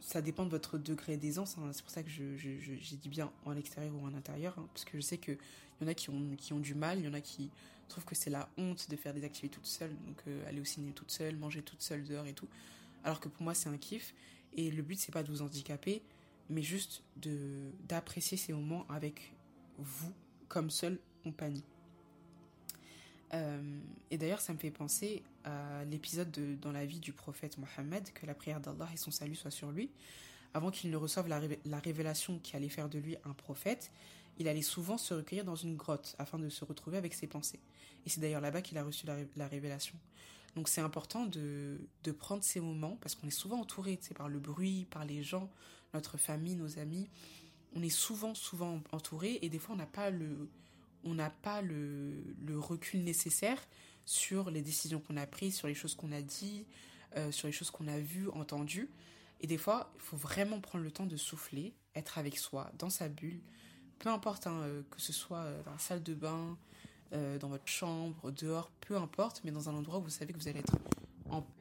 [0.00, 1.56] ça dépend de votre degré d'aisance.
[1.58, 1.70] Hein.
[1.72, 4.96] C'est pour ça que j'ai dit bien en extérieur ou en intérieur, hein, parce que
[4.96, 5.38] je sais qu'il
[5.80, 7.50] y en a qui ont, du mal, il y en a qui
[7.88, 10.64] trouvent que c'est la honte de faire des activités toute seule, donc euh, aller au
[10.64, 12.48] ciné toute seule, manger toute seule dehors et tout
[13.06, 14.14] alors que pour moi c'est un kiff
[14.56, 16.02] et le but c'est pas de vous handicaper
[16.50, 17.02] mais juste
[17.88, 19.32] d'apprécier ces moments avec
[19.78, 20.12] vous
[20.48, 21.64] comme seule compagnie
[23.34, 28.12] euh, et d'ailleurs ça me fait penser à l'épisode dans la vie du prophète Mohammed
[28.12, 29.90] que la prière d'Allah et son salut soient sur lui.
[30.54, 33.90] Avant qu'il ne reçoive la, révélation qui allait faire de lui un prophète
[34.38, 37.60] il allait souvent se recueillir dans une grotte afin de se retrouver avec ses pensées.
[38.04, 39.98] Et c'est d'ailleurs là-bas qu'il a reçu la révélation.
[40.56, 41.78] Donc c'est important de,
[42.18, 45.50] prendre ces moments parce qu'on est souvent entouré par le bruit, par les gens,
[45.92, 47.08] notre famille, nos amis.
[47.74, 50.48] On est souvent, souvent entouré et des fois on n'a pas le,
[51.06, 53.58] on n'a pas le, recul nécessaire
[54.04, 56.66] sur les décisions qu'on a prises, sur les choses qu'on a dit,
[57.16, 58.90] euh, sur les choses qu'on a vues, entendues.
[59.40, 62.90] Et des fois, il faut vraiment prendre le temps de souffler, être avec soi, dans
[62.90, 63.40] sa bulle,
[63.98, 66.56] peu importe hein, euh, que ce soit euh, dans la salle de bain,
[67.12, 70.38] euh, dans votre chambre, dehors, peu importe, mais dans un endroit où vous savez que
[70.38, 70.76] vous allez être
[71.30, 71.52] en paix.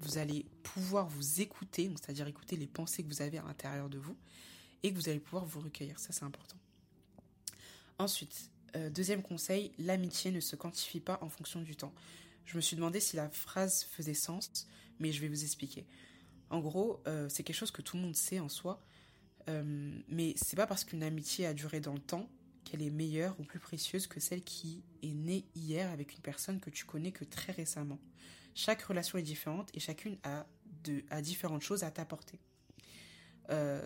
[0.00, 3.98] Vous allez pouvoir vous écouter, c'est-à-dire écouter les pensées que vous avez à l'intérieur de
[3.98, 4.16] vous,
[4.82, 5.98] et que vous allez pouvoir vous recueillir.
[6.00, 6.56] Ça, c'est important.
[7.98, 11.94] Ensuite, euh, deuxième conseil, l'amitié ne se quantifie pas en fonction du temps.
[12.44, 14.66] Je me suis demandé si la phrase faisait sens,
[14.98, 15.86] mais je vais vous expliquer.
[16.50, 18.82] En gros, euh, c'est quelque chose que tout le monde sait en soi,
[20.08, 22.30] mais c'est pas parce qu'une amitié a duré dans le temps
[22.64, 26.60] qu'elle est meilleure ou plus précieuse que celle qui est née hier avec une personne
[26.60, 27.98] que tu connais que très récemment.
[28.54, 30.46] Chaque relation est différente et chacune a,
[30.84, 32.38] de, a différentes choses à t'apporter.
[33.50, 33.80] Euh,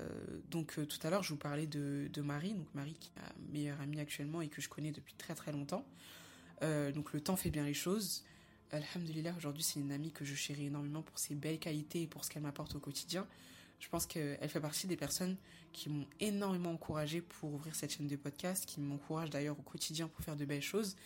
[0.51, 3.53] donc euh, tout à l'heure, je vous parlais de, Marie, donc Marie qui est ma
[3.53, 5.85] meilleure amie actuellement et que je connais depuis très très longtemps.
[6.63, 8.25] Euh, donc le temps fait bien les choses.
[8.73, 12.25] Alhamdulillah, aujourd'hui c'est une amie que je chéris énormément pour ses belles qualités et pour
[12.25, 13.27] ce qu'elle m'apporte au quotidien.
[13.79, 15.37] Je pense qu'elle fait partie des personnes
[15.73, 20.09] qui m'ont énormément encouragé pour ouvrir cette chaîne de podcast, qui m'encouragent d'ailleurs au quotidien
[20.09, 20.97] pour faire de belles choses.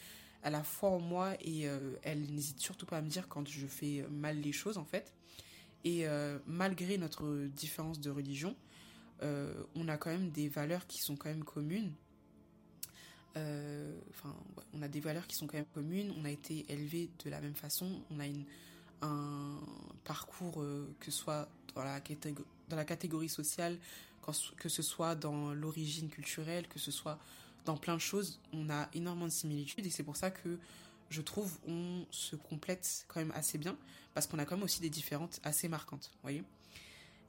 [0.43, 1.67] Elle a foi en moi et
[2.03, 5.13] elle n'hésite surtout pas à me dire quand je fais mal les choses en fait.
[5.85, 8.55] Et euh, malgré notre différence de religion,
[9.23, 11.93] euh, on a quand même des valeurs qui sont quand même communes.
[13.37, 14.37] Enfin,
[14.75, 16.13] on a des valeurs qui sont quand même communes.
[16.19, 18.03] On a été élevés de la même façon.
[18.11, 18.45] On a une,
[19.01, 19.59] un
[20.05, 20.63] parcours
[20.99, 23.79] que ce soit dans la catégorie dans la catégorie sociale,
[24.57, 27.19] que ce soit dans l'origine culturelle, que ce soit
[27.65, 30.59] dans plein de choses, on a énormément de similitudes et c'est pour ça que
[31.11, 33.77] je trouve on se complète quand même assez bien
[34.15, 36.45] parce qu'on a quand même aussi des différentes assez marquantes, voyez.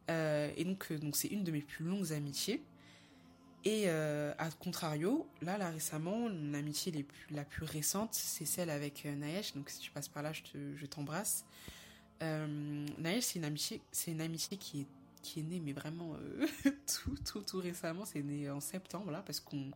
[0.09, 2.63] Euh, et donc euh, donc c'est une de mes plus longues amitiés
[3.65, 9.53] Et euh, à contrario, là, là récemment, l'amitié la plus récente, c'est celle avec Naesh.
[9.53, 11.45] Donc si tu passes par là, je t'embrasse.
[12.23, 14.87] Euh, Naesh, c'est une amitié, c'est une amitié qui est
[15.23, 16.15] qui est née, mais vraiment
[17.03, 18.05] tout, tout, tout récemment.
[18.05, 19.71] C'est né en septembre là, parce qu'on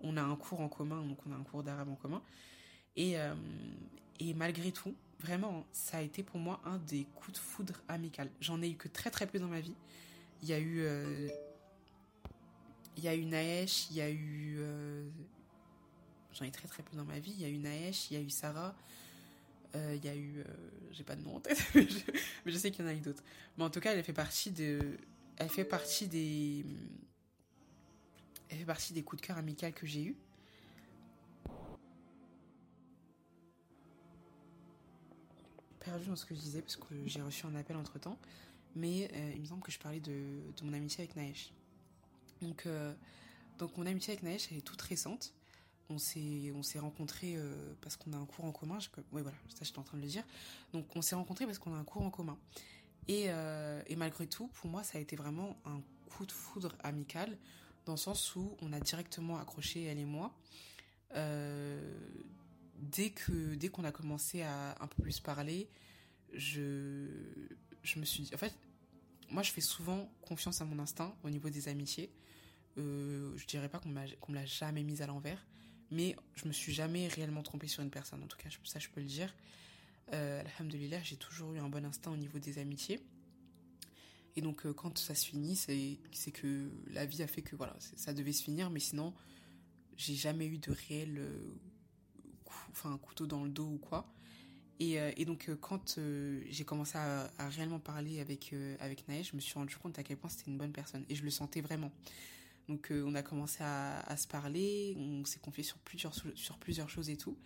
[0.00, 2.22] on a un cours en commun, donc on a un cours d'arabe en commun.
[2.98, 3.16] Et
[4.20, 8.28] et malgré tout, vraiment, ça a été pour moi un des coups de foudre amical.
[8.40, 9.76] J'en ai eu que très très peu dans ma vie.
[10.42, 10.84] Il y a eu
[12.98, 14.56] il y a eu Naesh, il y a eu.
[14.58, 15.08] Euh,
[16.32, 17.30] j'en ai très très peu dans ma vie.
[17.30, 18.74] Il y a eu Naesh, il y a eu Sarah,
[19.76, 20.40] euh, il y a eu.
[20.40, 20.44] Euh,
[20.90, 21.86] j'ai pas de nom en tête, mais
[22.44, 23.22] je, sais qu'il y en a eu d'autres.
[23.56, 24.98] Mais en tout cas, elle fait partie de.
[25.36, 26.64] Elle fait partie des.
[28.48, 30.16] Elle fait partie des coups de cœur amicaux que j'ai eus.
[35.88, 38.18] Perdu dans ce que je disais parce que j'ai reçu un appel entre temps.
[38.76, 40.12] Mais il me semble que je parlais de,
[40.56, 41.50] de mon amitié avec Naesh.
[42.42, 42.92] Donc, euh,
[43.58, 45.32] donc mon amitié avec Naesh, elle est toute récente.
[45.90, 48.78] On s'est, on s'est rencontrés euh, parce qu'on a un cours en commun.
[49.12, 50.24] oui, voilà, ça j'étais en train de le dire.
[50.72, 52.36] Donc on s'est rencontrés parce qu'on a un cours en commun.
[53.08, 56.76] Et, euh, et, malgré tout, pour moi, ça a été vraiment un coup de foudre
[56.82, 57.38] amical,
[57.86, 60.34] dans le sens où on a directement accroché, elle et moi.
[62.78, 65.68] Dès que dès qu'on a commencé à un peu plus parler,
[66.32, 67.06] je,
[67.82, 68.34] je me suis dit...
[68.34, 68.54] En fait,
[69.30, 72.10] moi, je fais souvent confiance à mon instinct au niveau des amitiés.
[72.78, 75.44] Euh, je dirais pas qu'on me l'a jamais mise à l'envers,
[75.90, 78.22] mais je me suis jamais réellement trompée sur une personne.
[78.22, 79.34] En tout cas, ça, je peux le dire.
[80.14, 83.00] Euh, Alhamdulillah, j'ai toujours eu un bon instinct au niveau des amitiés.
[84.36, 87.76] Et donc, euh, quand ça se finit, c'est que la vie a fait que voilà,
[87.96, 89.12] ça devait se finir, mais sinon,
[89.96, 91.54] j'ai jamais eu de réel euh,
[92.70, 94.12] enfin, un couteau dans le dos ou quoi.
[94.80, 95.98] Et, et donc, quand
[96.48, 100.16] j'ai commencé à, réellement parler avec, avec Naël, je me suis rendu compte à quel
[100.16, 101.04] point c'était une bonne personne.
[101.08, 101.90] Et je le sentais vraiment.
[102.68, 106.88] Donc euh, on a commencé à, se parler, on s'est confié sur plusieurs, sur plusieurs
[106.88, 107.36] choses et tout.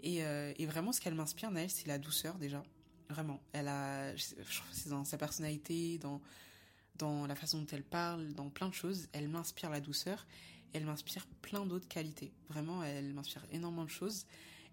[0.00, 2.62] Et, euh, vraiment ce qu'elle m'inspire, Naël, c'est la douceur déjà.
[3.10, 3.40] Vraiment.
[3.52, 6.20] Elle a, c'est dans sa personnalité, dans,
[6.96, 9.08] dans la façon dont elle parle, dans plein de choses.
[9.12, 10.26] Elle m'inspire la douceur.
[10.72, 12.32] Elle m'inspire plein d'autres qualités.
[12.48, 14.26] Vraiment, elle m'inspire énormément de choses.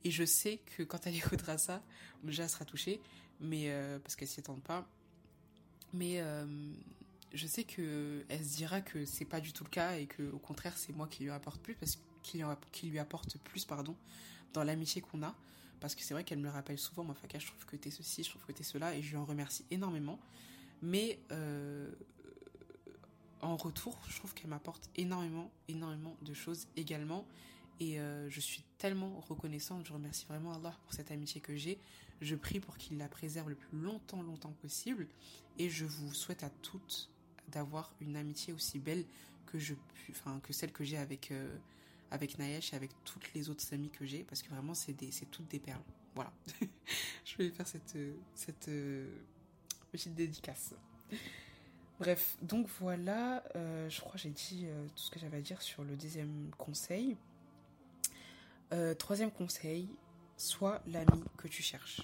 [0.03, 1.81] Et je sais que quand elle écoutera ça,
[2.23, 2.99] déjà elle sera touchée,
[3.39, 4.87] mais euh, parce qu'elle s'y attend pas.
[5.93, 6.21] Mais
[7.35, 10.31] je sais que elle se dira que c'est pas du tout le cas et que
[10.31, 13.95] au contraire c'est moi qui lui apporte plus parce qu'il lui apporte plus pardon
[14.53, 15.35] dans l'amitié qu'on a
[15.81, 17.91] parce que c'est vrai qu'elle me le rappelle souvent moi Faka je trouve que t'es
[17.91, 20.17] ceci je trouve que t'es cela et je lui en remercie énormément
[20.81, 21.91] mais euh,
[23.45, 27.25] en retour je trouve qu'elle m'apporte énormément énormément de choses également.
[27.81, 31.77] Et euh, je suis tellement reconnaissante je remercie vraiment Allah pour cette amitié que j'ai.
[32.21, 35.07] Je prie pour qu'il la préserve le plus longtemps longtemps possible.
[35.57, 37.09] Et je vous souhaite à toutes
[37.49, 39.05] d'avoir une amitié aussi belle
[39.45, 39.75] que je
[40.09, 41.57] enfin que celle que j'ai avec euh,
[42.11, 45.25] avec et avec toutes les autres amies que j'ai parce que vraiment c'est des c'est
[45.25, 45.83] toutes des perles.
[46.15, 46.31] Voilà.
[47.25, 47.97] Je vais faire cette
[48.35, 49.07] cette euh,
[49.91, 50.73] petite dédicace
[51.99, 55.83] bref donc voilà euh, je crois j'ai dit tout ce que j'avais à dire sur
[55.83, 57.17] le deuxième conseil
[58.99, 59.87] troisième conseil
[60.35, 62.01] sois l'ami que tu cherches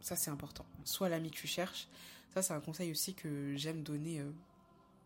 [0.00, 1.88] ça c'est important sois l'ami que tu cherches
[2.32, 4.22] ça c'est un conseil aussi que j'aime donner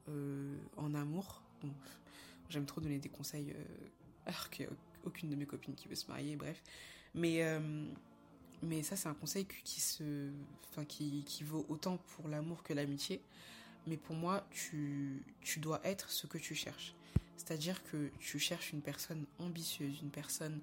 [0.08, 1.42] euh, en amour.
[2.48, 3.64] j'aime trop donner des conseils euh,
[4.26, 4.68] alors qu'il
[5.04, 6.60] aucune de mes copines qui veut se marier, bref.
[7.14, 7.86] Mais, euh,
[8.62, 10.30] mais ça, c'est un conseil qui, se,
[10.88, 13.22] qui vaut autant pour l'amour que l'amitié.
[13.86, 16.94] Mais pour moi, tu, tu dois être ce que tu cherches.
[17.36, 20.60] C'est-à-dire que tu cherches une personne ambitieuse, une personne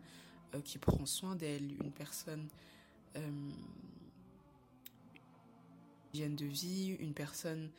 [0.63, 2.47] qui prend soin d'elle, une personne
[3.17, 3.51] euh,
[6.13, 7.69] de vie, une personne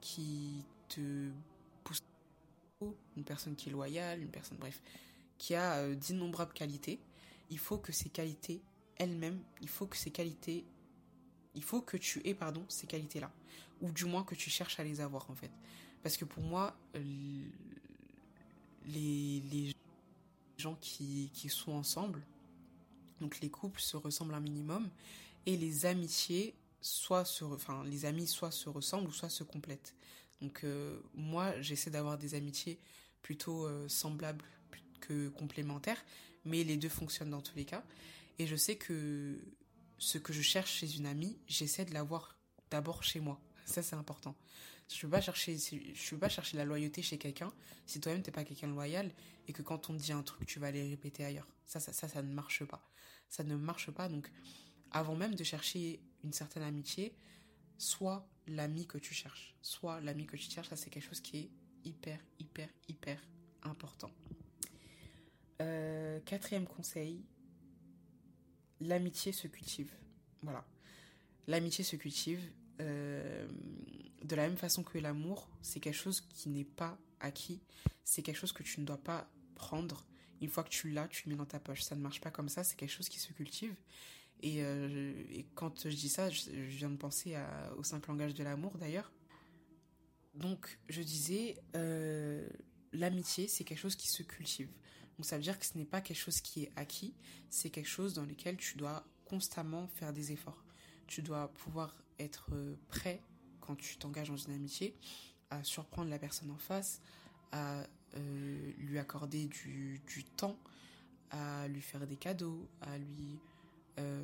[0.00, 1.30] qui te
[1.84, 2.02] pousse,
[3.16, 4.80] une personne qui est loyale, une personne, bref,
[5.38, 7.00] qui a euh, d'innombrables qualités,
[7.50, 8.60] il faut que ces qualités
[8.96, 10.64] elles-mêmes, il faut que ces qualités,
[11.58, 13.32] il faut que tu aies, pardon, ces qualités-là.
[13.80, 15.50] Ou du moins que tu cherches à les avoir, en fait.
[16.04, 16.76] Parce que pour moi,
[18.86, 19.74] les, les
[20.56, 22.22] gens qui, qui sont ensemble,
[23.20, 24.88] donc les couples se ressemblent un minimum,
[25.46, 29.96] et les amitiés, soit se, enfin, les amis soit se ressemblent ou soit se complètent.
[30.40, 32.78] Donc euh, moi, j'essaie d'avoir des amitiés
[33.22, 34.44] plutôt euh, semblables
[35.00, 36.04] que complémentaires,
[36.44, 37.82] mais les deux fonctionnent dans tous les cas.
[38.38, 39.36] Et je sais que
[39.98, 42.36] ce que je cherche chez une amie, j'essaie de l'avoir
[42.70, 43.40] d'abord chez moi.
[43.64, 44.34] Ça, c'est important.
[44.88, 45.20] Je ne pas
[46.20, 47.52] pas chercher la loyauté chez quelqu'un
[47.84, 49.12] si toi-même t'es pas quelqu'un de loyal
[49.46, 51.46] et que quand on te dit un truc, tu vas aller répéter ailleurs.
[51.66, 52.82] Ça, ça, ça, ça ne marche pas.
[53.28, 54.08] Ça ne marche pas.
[54.08, 54.30] Donc,
[54.90, 57.14] avant même de chercher une certaine amitié,
[57.76, 59.54] soit l'ami que tu cherches.
[59.60, 61.50] Soit l'ami que tu cherches, ça c'est quelque chose qui est
[61.84, 63.20] hyper, hyper, hyper
[63.62, 64.10] important.
[65.60, 67.24] Euh, quatrième conseil,
[68.80, 69.92] l'amitié se cultive.
[70.42, 70.64] Voilà.
[71.46, 72.40] L'amitié se cultive.
[72.80, 73.48] Euh,
[74.22, 77.60] de la même façon que l'amour, c'est quelque chose qui n'est pas acquis.
[78.04, 80.04] C'est quelque chose que tu ne dois pas prendre.
[80.40, 81.82] Une fois que tu l'as, tu le mets dans ta poche.
[81.82, 82.64] Ça ne marche pas comme ça.
[82.64, 83.74] C'est quelque chose qui se cultive.
[84.40, 85.12] Et, euh,
[85.54, 87.36] quand je dis ça, je, viens de penser
[87.76, 89.12] au cinq langages de l'amour d'ailleurs.
[90.34, 91.56] Donc, je disais,
[92.92, 94.70] l'amitié, c'est quelque chose qui se cultive.
[95.18, 97.12] Donc ça veut dire que ce n'est pas quelque chose qui est acquis,
[97.50, 100.64] c'est quelque chose dans lequel tu dois constamment faire des efforts.
[101.08, 103.20] Tu dois pouvoir être euh, prêt
[103.60, 104.94] quand tu t'engages dans une amitié
[105.50, 107.00] à surprendre la personne en face,
[107.52, 107.82] à
[108.16, 110.00] euh, lui accorder du,
[110.36, 110.56] temps,
[111.30, 113.38] à lui faire des cadeaux, à lui
[113.98, 114.22] euh,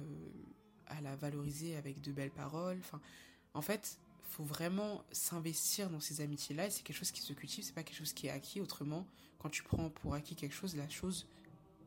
[0.86, 2.78] à la valoriser avec de belles paroles.
[2.80, 3.00] Enfin,
[3.54, 3.98] en fait,
[4.34, 7.84] faut vraiment s'investir dans ces amitiés-là et c'est quelque chose qui se cultive, c'est pas
[7.84, 8.60] quelque chose qui est acquis.
[8.60, 9.06] Autrement,
[9.38, 11.28] quand tu prends pour acquis quelque chose, la chose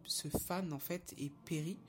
[0.06, 1.80] se fane en fait et périt.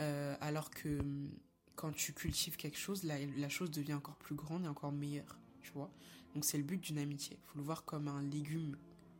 [0.00, 1.30] Euh, alors que hum,
[1.76, 5.70] quand tu cultives quelque chose, la, chose devient encore plus grande et encore meilleure, tu
[5.70, 5.90] vois.
[6.34, 7.38] Donc c'est le but d'une amitié.
[7.46, 8.76] Faut le voir comme un légume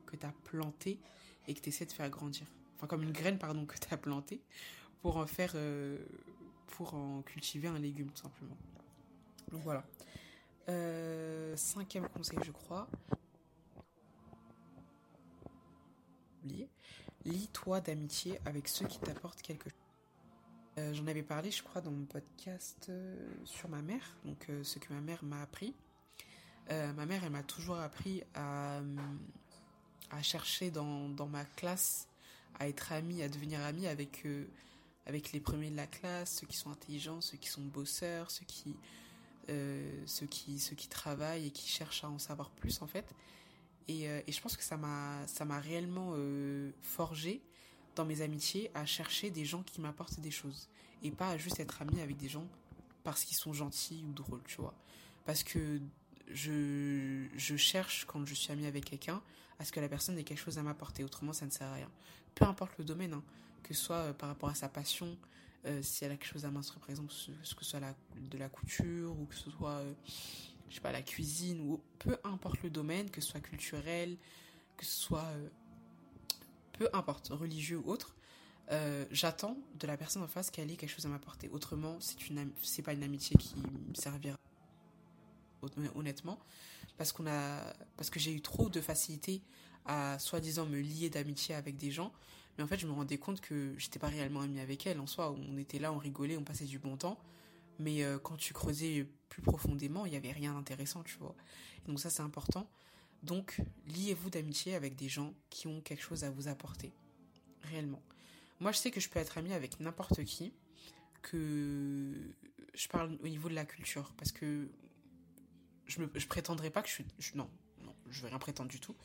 [0.06, 0.98] que tu as planté
[1.46, 2.46] et que tu essaies de faire grandir.
[2.76, 4.42] Enfin comme une graine, pardon, que tu as planté
[5.00, 5.52] pour en faire...
[5.54, 5.98] Euh,
[6.68, 8.56] pour en cultiver un légume tout simplement.
[9.50, 9.84] Donc voilà.
[10.68, 12.88] Euh, cinquième conseil, je crois.
[17.24, 19.78] Lis-toi d'amitié avec ceux qui t'apportent quelque chose.
[20.78, 24.78] Euh, j'en avais parlé, je crois, dans mon podcast euh, sur ma mère, donc ce
[24.78, 25.74] que ma mère m'a appris.
[26.68, 28.80] ma mère, elle m'a toujours appris à,
[30.10, 32.08] à chercher dans, dans, ma classe,
[32.58, 34.26] à être amie, à devenir amie avec,
[35.06, 38.46] avec les premiers de la classe, ceux qui sont intelligents, ceux qui sont bosseurs, ceux
[38.46, 38.74] qui,
[40.06, 43.14] ceux qui, ceux qui travaillent et qui cherchent à en savoir plus, en fait.
[43.90, 47.42] Euh, et, je pense que ça m'a, ça m'a réellement euh, forgé
[47.94, 50.68] dans mes amitiés à chercher des gens qui m'apportent des choses.
[51.02, 52.46] Et pas à juste être ami avec des gens
[53.04, 54.74] parce qu'ils sont gentils ou drôles, tu vois.
[55.24, 55.80] Parce que
[56.30, 59.20] je, je cherche, quand je suis amie avec quelqu'un,
[59.58, 61.04] à ce que la personne ait quelque chose à m'apporter.
[61.04, 61.90] Autrement, ça ne sert à rien.
[62.34, 63.22] Peu importe le domaine, hein,
[63.62, 65.16] que ce soit euh, par rapport à sa passion,
[65.80, 68.48] si elle a quelque chose à m'instruire, par exemple, ce, que ce soit de la
[68.48, 69.82] couture ou que ce soit
[70.72, 74.16] je sais pas, la cuisine ou peu importe le domaine, que ce soit culturel,
[74.78, 75.48] que ce soit euh,
[76.72, 78.16] peu importe, religieux ou autre,
[78.70, 81.50] euh, j'attends de la personne en face qu'elle ait quelque chose à m'apporter.
[81.50, 82.50] Autrement, c'est une
[82.84, 84.38] pas une amitié qui me servira
[85.94, 86.38] honnêtement
[86.96, 87.60] parce qu'on a
[87.98, 89.42] parce que j'ai eu trop de facilité
[89.84, 92.12] à soi-disant me lier d'amitié avec des gens
[92.56, 95.06] mais en fait je me rendais compte que j'étais pas réellement amie avec elle en
[95.06, 97.18] soi on était là on rigolait on passait du bon temps
[97.78, 101.34] mais euh, quand tu creusais plus profondément, il n'y avait rien d'intéressant, tu vois.
[101.86, 102.68] donc ça, c'est important.
[103.22, 106.92] Donc, liez-vous d'amitié avec des gens qui ont quelque chose à vous apporter,
[107.62, 108.02] réellement.
[108.60, 110.52] Moi, je sais que je peux être amie avec n'importe qui,
[111.22, 112.12] que
[112.74, 114.68] je parle au niveau de la culture, parce que
[115.86, 117.06] je ne je prétendrai pas que je suis...
[117.34, 117.48] non,
[117.84, 118.96] non, je vais rien prétendre du tout.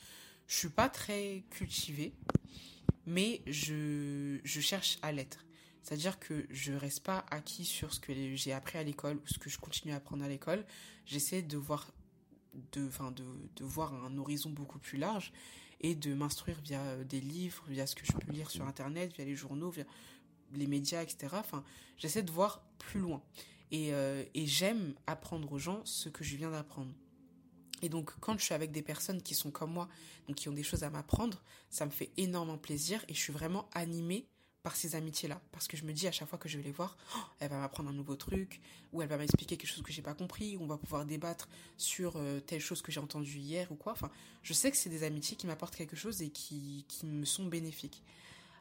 [0.47, 2.13] Je suis pas très cultivée,
[3.07, 5.45] mais je, je cherche à l'être.
[5.81, 9.39] C'est-à-dire que je reste pas acquis sur ce que j'ai appris à l'école ou ce
[9.39, 10.65] que je continue à apprendre à l'école.
[11.05, 11.87] J'essaie de voir,
[12.73, 13.23] de, enfin de,
[13.55, 15.31] de, voir un horizon beaucoup plus large
[15.79, 19.13] et de m'instruire via euh, des livres, via ce que je peux lire sur Internet,
[19.15, 19.85] via les journaux, via
[20.53, 21.35] les médias, etc.
[21.39, 21.63] Enfin,
[21.97, 23.23] j'essaie de voir plus loin.
[23.71, 26.91] Et, euh, et j'aime apprendre aux gens ce que je viens d'apprendre.
[27.81, 29.87] Et donc, quand je suis avec des personnes qui sont comme moi,
[30.27, 33.33] donc qui ont des choses à m'apprendre, ça me fait énormément plaisir et je suis
[33.33, 34.27] vraiment animée
[34.63, 35.39] par ces amitiés-là.
[35.51, 37.49] Parce que je me dis à chaque fois que je vais les voir, oh, elle
[37.49, 38.59] va m'apprendre un nouveau truc,
[38.91, 41.47] ou elle va m'expliquer quelque chose que j'ai pas compris, ou on va pouvoir débattre
[41.77, 43.93] sur euh, telle chose que j'ai entendue hier ou quoi.
[43.93, 44.11] Enfin,
[44.43, 47.45] je sais que c'est des amitiés qui m'apportent quelque chose et qui, qui me sont
[47.45, 48.03] bénéfiques.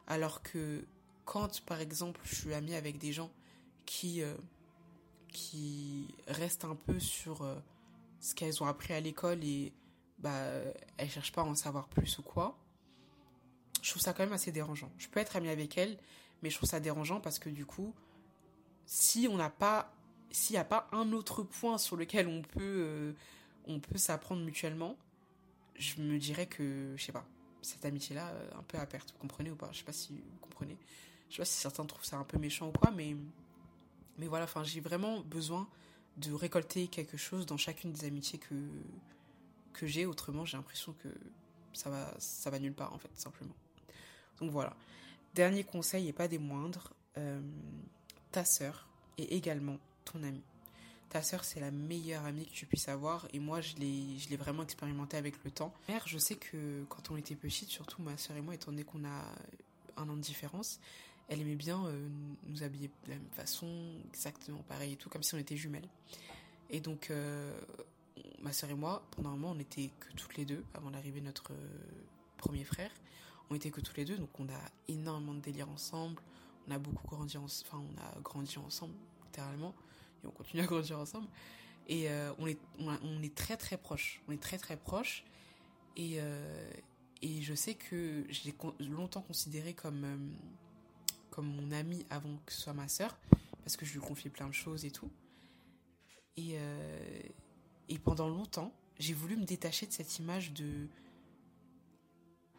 [0.07, 0.85] Alors que
[1.25, 3.31] quand, par exemple, je suis amie avec des gens
[3.85, 4.33] qui, euh,
[5.33, 7.55] qui restent un peu sur euh,
[8.19, 9.73] ce qu'elles ont appris à l'école et
[10.19, 10.45] bah,
[10.97, 12.57] elles cherchent pas à en savoir plus ou quoi,
[13.81, 14.91] je trouve ça quand même assez dérangeant.
[14.97, 15.97] Je peux être amie avec elle,
[16.41, 17.93] mais je trouve ça dérangeant parce que du coup,
[18.85, 19.93] si on n'a pas,
[20.31, 23.13] s'il n'y a pas un autre point sur lequel on peut, euh,
[23.65, 24.97] on peut s'apprendre mutuellement,
[25.75, 27.25] je me dirais que, je sais pas,
[27.61, 29.11] cette amitié-là, euh, un peu à perte.
[29.11, 29.69] Vous comprenez ou pas?
[29.71, 30.77] Je sais pas si vous comprenez.
[31.29, 33.15] Je sais pas si certains trouvent ça un peu méchant ou quoi, mais,
[34.17, 35.67] mais voilà, enfin, j'ai vraiment besoin
[36.17, 38.55] de récolter quelque chose dans chacune des amitiés que,
[39.73, 40.05] que j'ai.
[40.05, 41.09] Autrement, j'ai l'impression que
[41.73, 43.53] ça va, ça va nulle part, en fait, simplement.
[44.39, 44.75] Donc voilà.
[45.33, 47.39] Dernier conseil et pas des moindres, euh,
[48.31, 48.87] ta sœur
[49.17, 50.43] est également ton amie.
[51.09, 54.63] ta sœur c'est la meilleure amie que tu puisses avoir et moi je l'ai vraiment
[54.63, 55.73] expérimenté avec le temps.
[55.87, 58.83] Mère, je sais que quand on était petite, surtout ma sœur et moi étant donné
[58.83, 59.25] qu'on a
[59.97, 60.79] un an de différence,
[61.27, 62.07] elle aimait bien euh,
[62.45, 63.67] nous habiller de la même façon,
[64.07, 65.87] exactement pareil et tout comme si on était jumelles.
[66.69, 67.59] Et donc euh,
[68.39, 71.19] ma sœur et moi, pendant un moment, on était que toutes les deux avant l'arrivée
[71.19, 71.79] de notre euh,
[72.37, 72.91] premier frère.
[73.49, 76.21] On était que tous les deux, donc on a énormément de délire ensemble.
[76.67, 78.93] On a beaucoup grandi, enfin on a grandi ensemble
[79.25, 79.73] littéralement
[80.23, 81.27] et on continue à grandir ensemble.
[81.87, 84.21] Et on, est, on, est très très proches.
[84.27, 85.23] On est très très proches.
[85.95, 86.17] Et,
[87.21, 90.35] et je sais que je l'ai longtemps considéré comme,
[91.37, 93.15] comme mon ami avant que ce soit ma sœur,
[93.61, 95.11] parce que je lui confiais plein de choses et tout.
[96.35, 96.57] Et,
[97.89, 100.87] et pendant longtemps, j'ai voulu me détacher de cette image de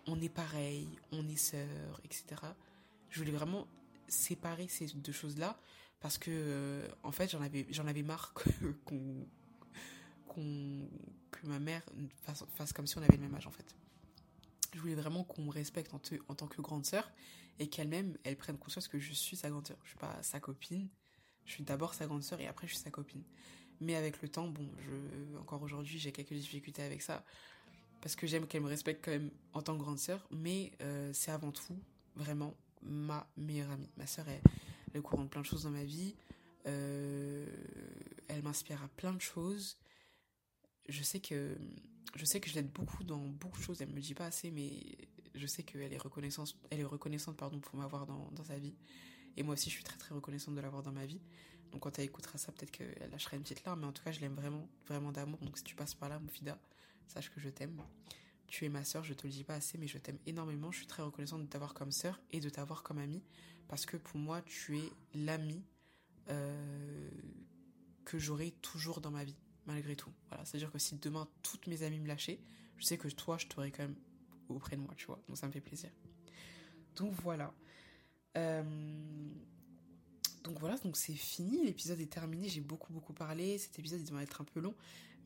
[0.07, 2.25] on est pareil, on est sœurs, etc.
[3.11, 3.67] Je voulais vraiment
[4.07, 5.59] séparer ces deux choses-là
[5.99, 8.33] parce que euh, en fait j'en avais j'en avais marre
[8.85, 9.27] qu'on
[11.33, 11.83] que ma mère
[12.23, 13.75] fasse, comme si on avait le même âge en fait
[14.75, 17.11] je voulais vraiment qu'on me respecte en, tant que grande sœur
[17.59, 20.41] et qu'elle-même elle prenne conscience que je suis sa grande sœur je suis pas sa
[20.41, 20.89] copine
[21.45, 23.23] je suis d'abord sa grande sœur et après je suis sa copine
[23.81, 24.69] mais avec le temps bon
[25.41, 27.25] encore aujourd'hui j'ai quelques difficultés avec ça
[28.01, 31.11] parce que j'aime qu'elle me respecte quand même en tant que grande sœur mais euh,
[31.13, 31.79] c'est avant tout
[32.17, 34.43] vraiment ma meilleure amie ma sœur est
[34.95, 36.15] le courant de plein de choses dans ma vie.
[36.67, 37.47] Euh,
[38.29, 39.79] elle m'inspire à plein de choses.
[40.89, 41.57] Je sais que
[42.15, 43.83] je sais que je l'aide beaucoup dans beaucoup de choses.
[43.83, 44.81] Elle me le dit pas assez, mais
[45.35, 48.75] je sais qu'elle est reconnaissante, elle est reconnaissante pardon pour m'avoir dans, dans sa vie.
[49.37, 51.21] Et moi aussi, je suis très très reconnaissante de l'avoir dans ma vie.
[51.71, 53.81] Donc quand elle écoutera ça, peut-être qu'elle lâchera une petite larme.
[53.81, 55.39] Mais en tout cas, je l'aime vraiment, vraiment d'amour.
[55.41, 56.59] Donc si tu passes par là, Moufida,
[57.07, 57.81] sache que je t'aime.
[58.47, 60.73] Tu es ma sœur, je te le dis pas assez, mais je t'aime énormément.
[60.73, 63.23] Je suis très reconnaissante de t'avoir comme sœur et de t'avoir comme amie
[63.69, 65.63] parce que pour moi, tu es l'ami
[66.31, 67.11] euh,
[68.05, 69.37] que j'aurai toujours dans ma vie,
[69.69, 70.11] malgré tout.
[70.29, 72.41] Voilà, c'est-à-dire que si demain toutes mes amies me lâchaient,
[72.79, 73.97] je sais que toi, je t'aurai quand même
[74.49, 75.21] auprès de moi, tu vois.
[75.29, 75.91] Donc ça me fait plaisir.
[76.97, 77.53] Donc voilà.
[78.37, 78.63] Euh,
[80.43, 84.13] donc voilà, donc c'est fini, l'épisode est terminé, j'ai beaucoup beaucoup parlé, cet épisode il
[84.13, 84.75] va être un peu long,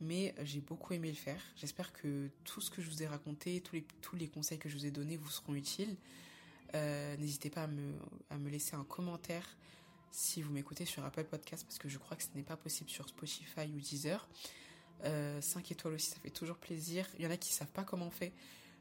[0.00, 1.40] mais j'ai beaucoup aimé le faire.
[1.56, 4.68] J'espère que tout ce que je vous ai raconté, tous les, tous les conseils que
[4.68, 5.96] je vous ai donnés vous seront utiles.
[6.74, 7.68] Euh, n'hésitez pas
[8.30, 9.46] à me laisser un commentaire
[10.12, 12.90] si vous m'écoutez sur Apple Podcast parce que je crois que ce n'est pas possible
[12.90, 14.28] sur Spotify ou Deezer.
[15.04, 17.08] Euh, 5 étoiles aussi, ça fait toujours plaisir.
[17.18, 18.32] Il y en a qui savent pas comment on fait.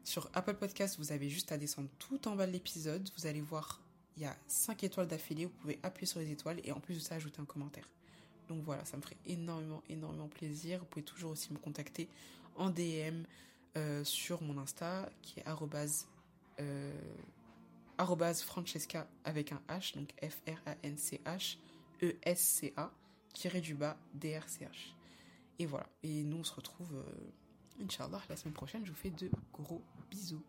[0.04, 3.10] Sur Apple Podcast, vous avez juste à descendre tout en bas de l'épisode.
[3.18, 3.82] Vous allez voir,
[4.18, 5.46] il y a 5 étoiles d'affilée.
[5.46, 7.88] Vous pouvez appuyer sur les étoiles et en plus de ça, ajouter un commentaire.
[8.50, 10.80] Donc voilà, ça me ferait énormément, énormément plaisir.
[10.80, 12.10] Vous pouvez toujours aussi me contacter
[12.58, 13.24] en DM
[13.78, 16.08] euh, sur mon Insta qui est arrobase
[16.60, 16.92] euh,
[18.44, 21.58] Francesca avec un H, donc F-R-A-N-C-H,
[22.02, 22.92] E-S-C-A,
[23.34, 24.96] tiré du bas, D-R-C-H.
[25.60, 25.88] Et voilà.
[26.04, 28.86] Et nous, on se retrouve, euh, Inch'Allah, la semaine prochaine.
[28.86, 30.44] Je vous fais de gros bisous.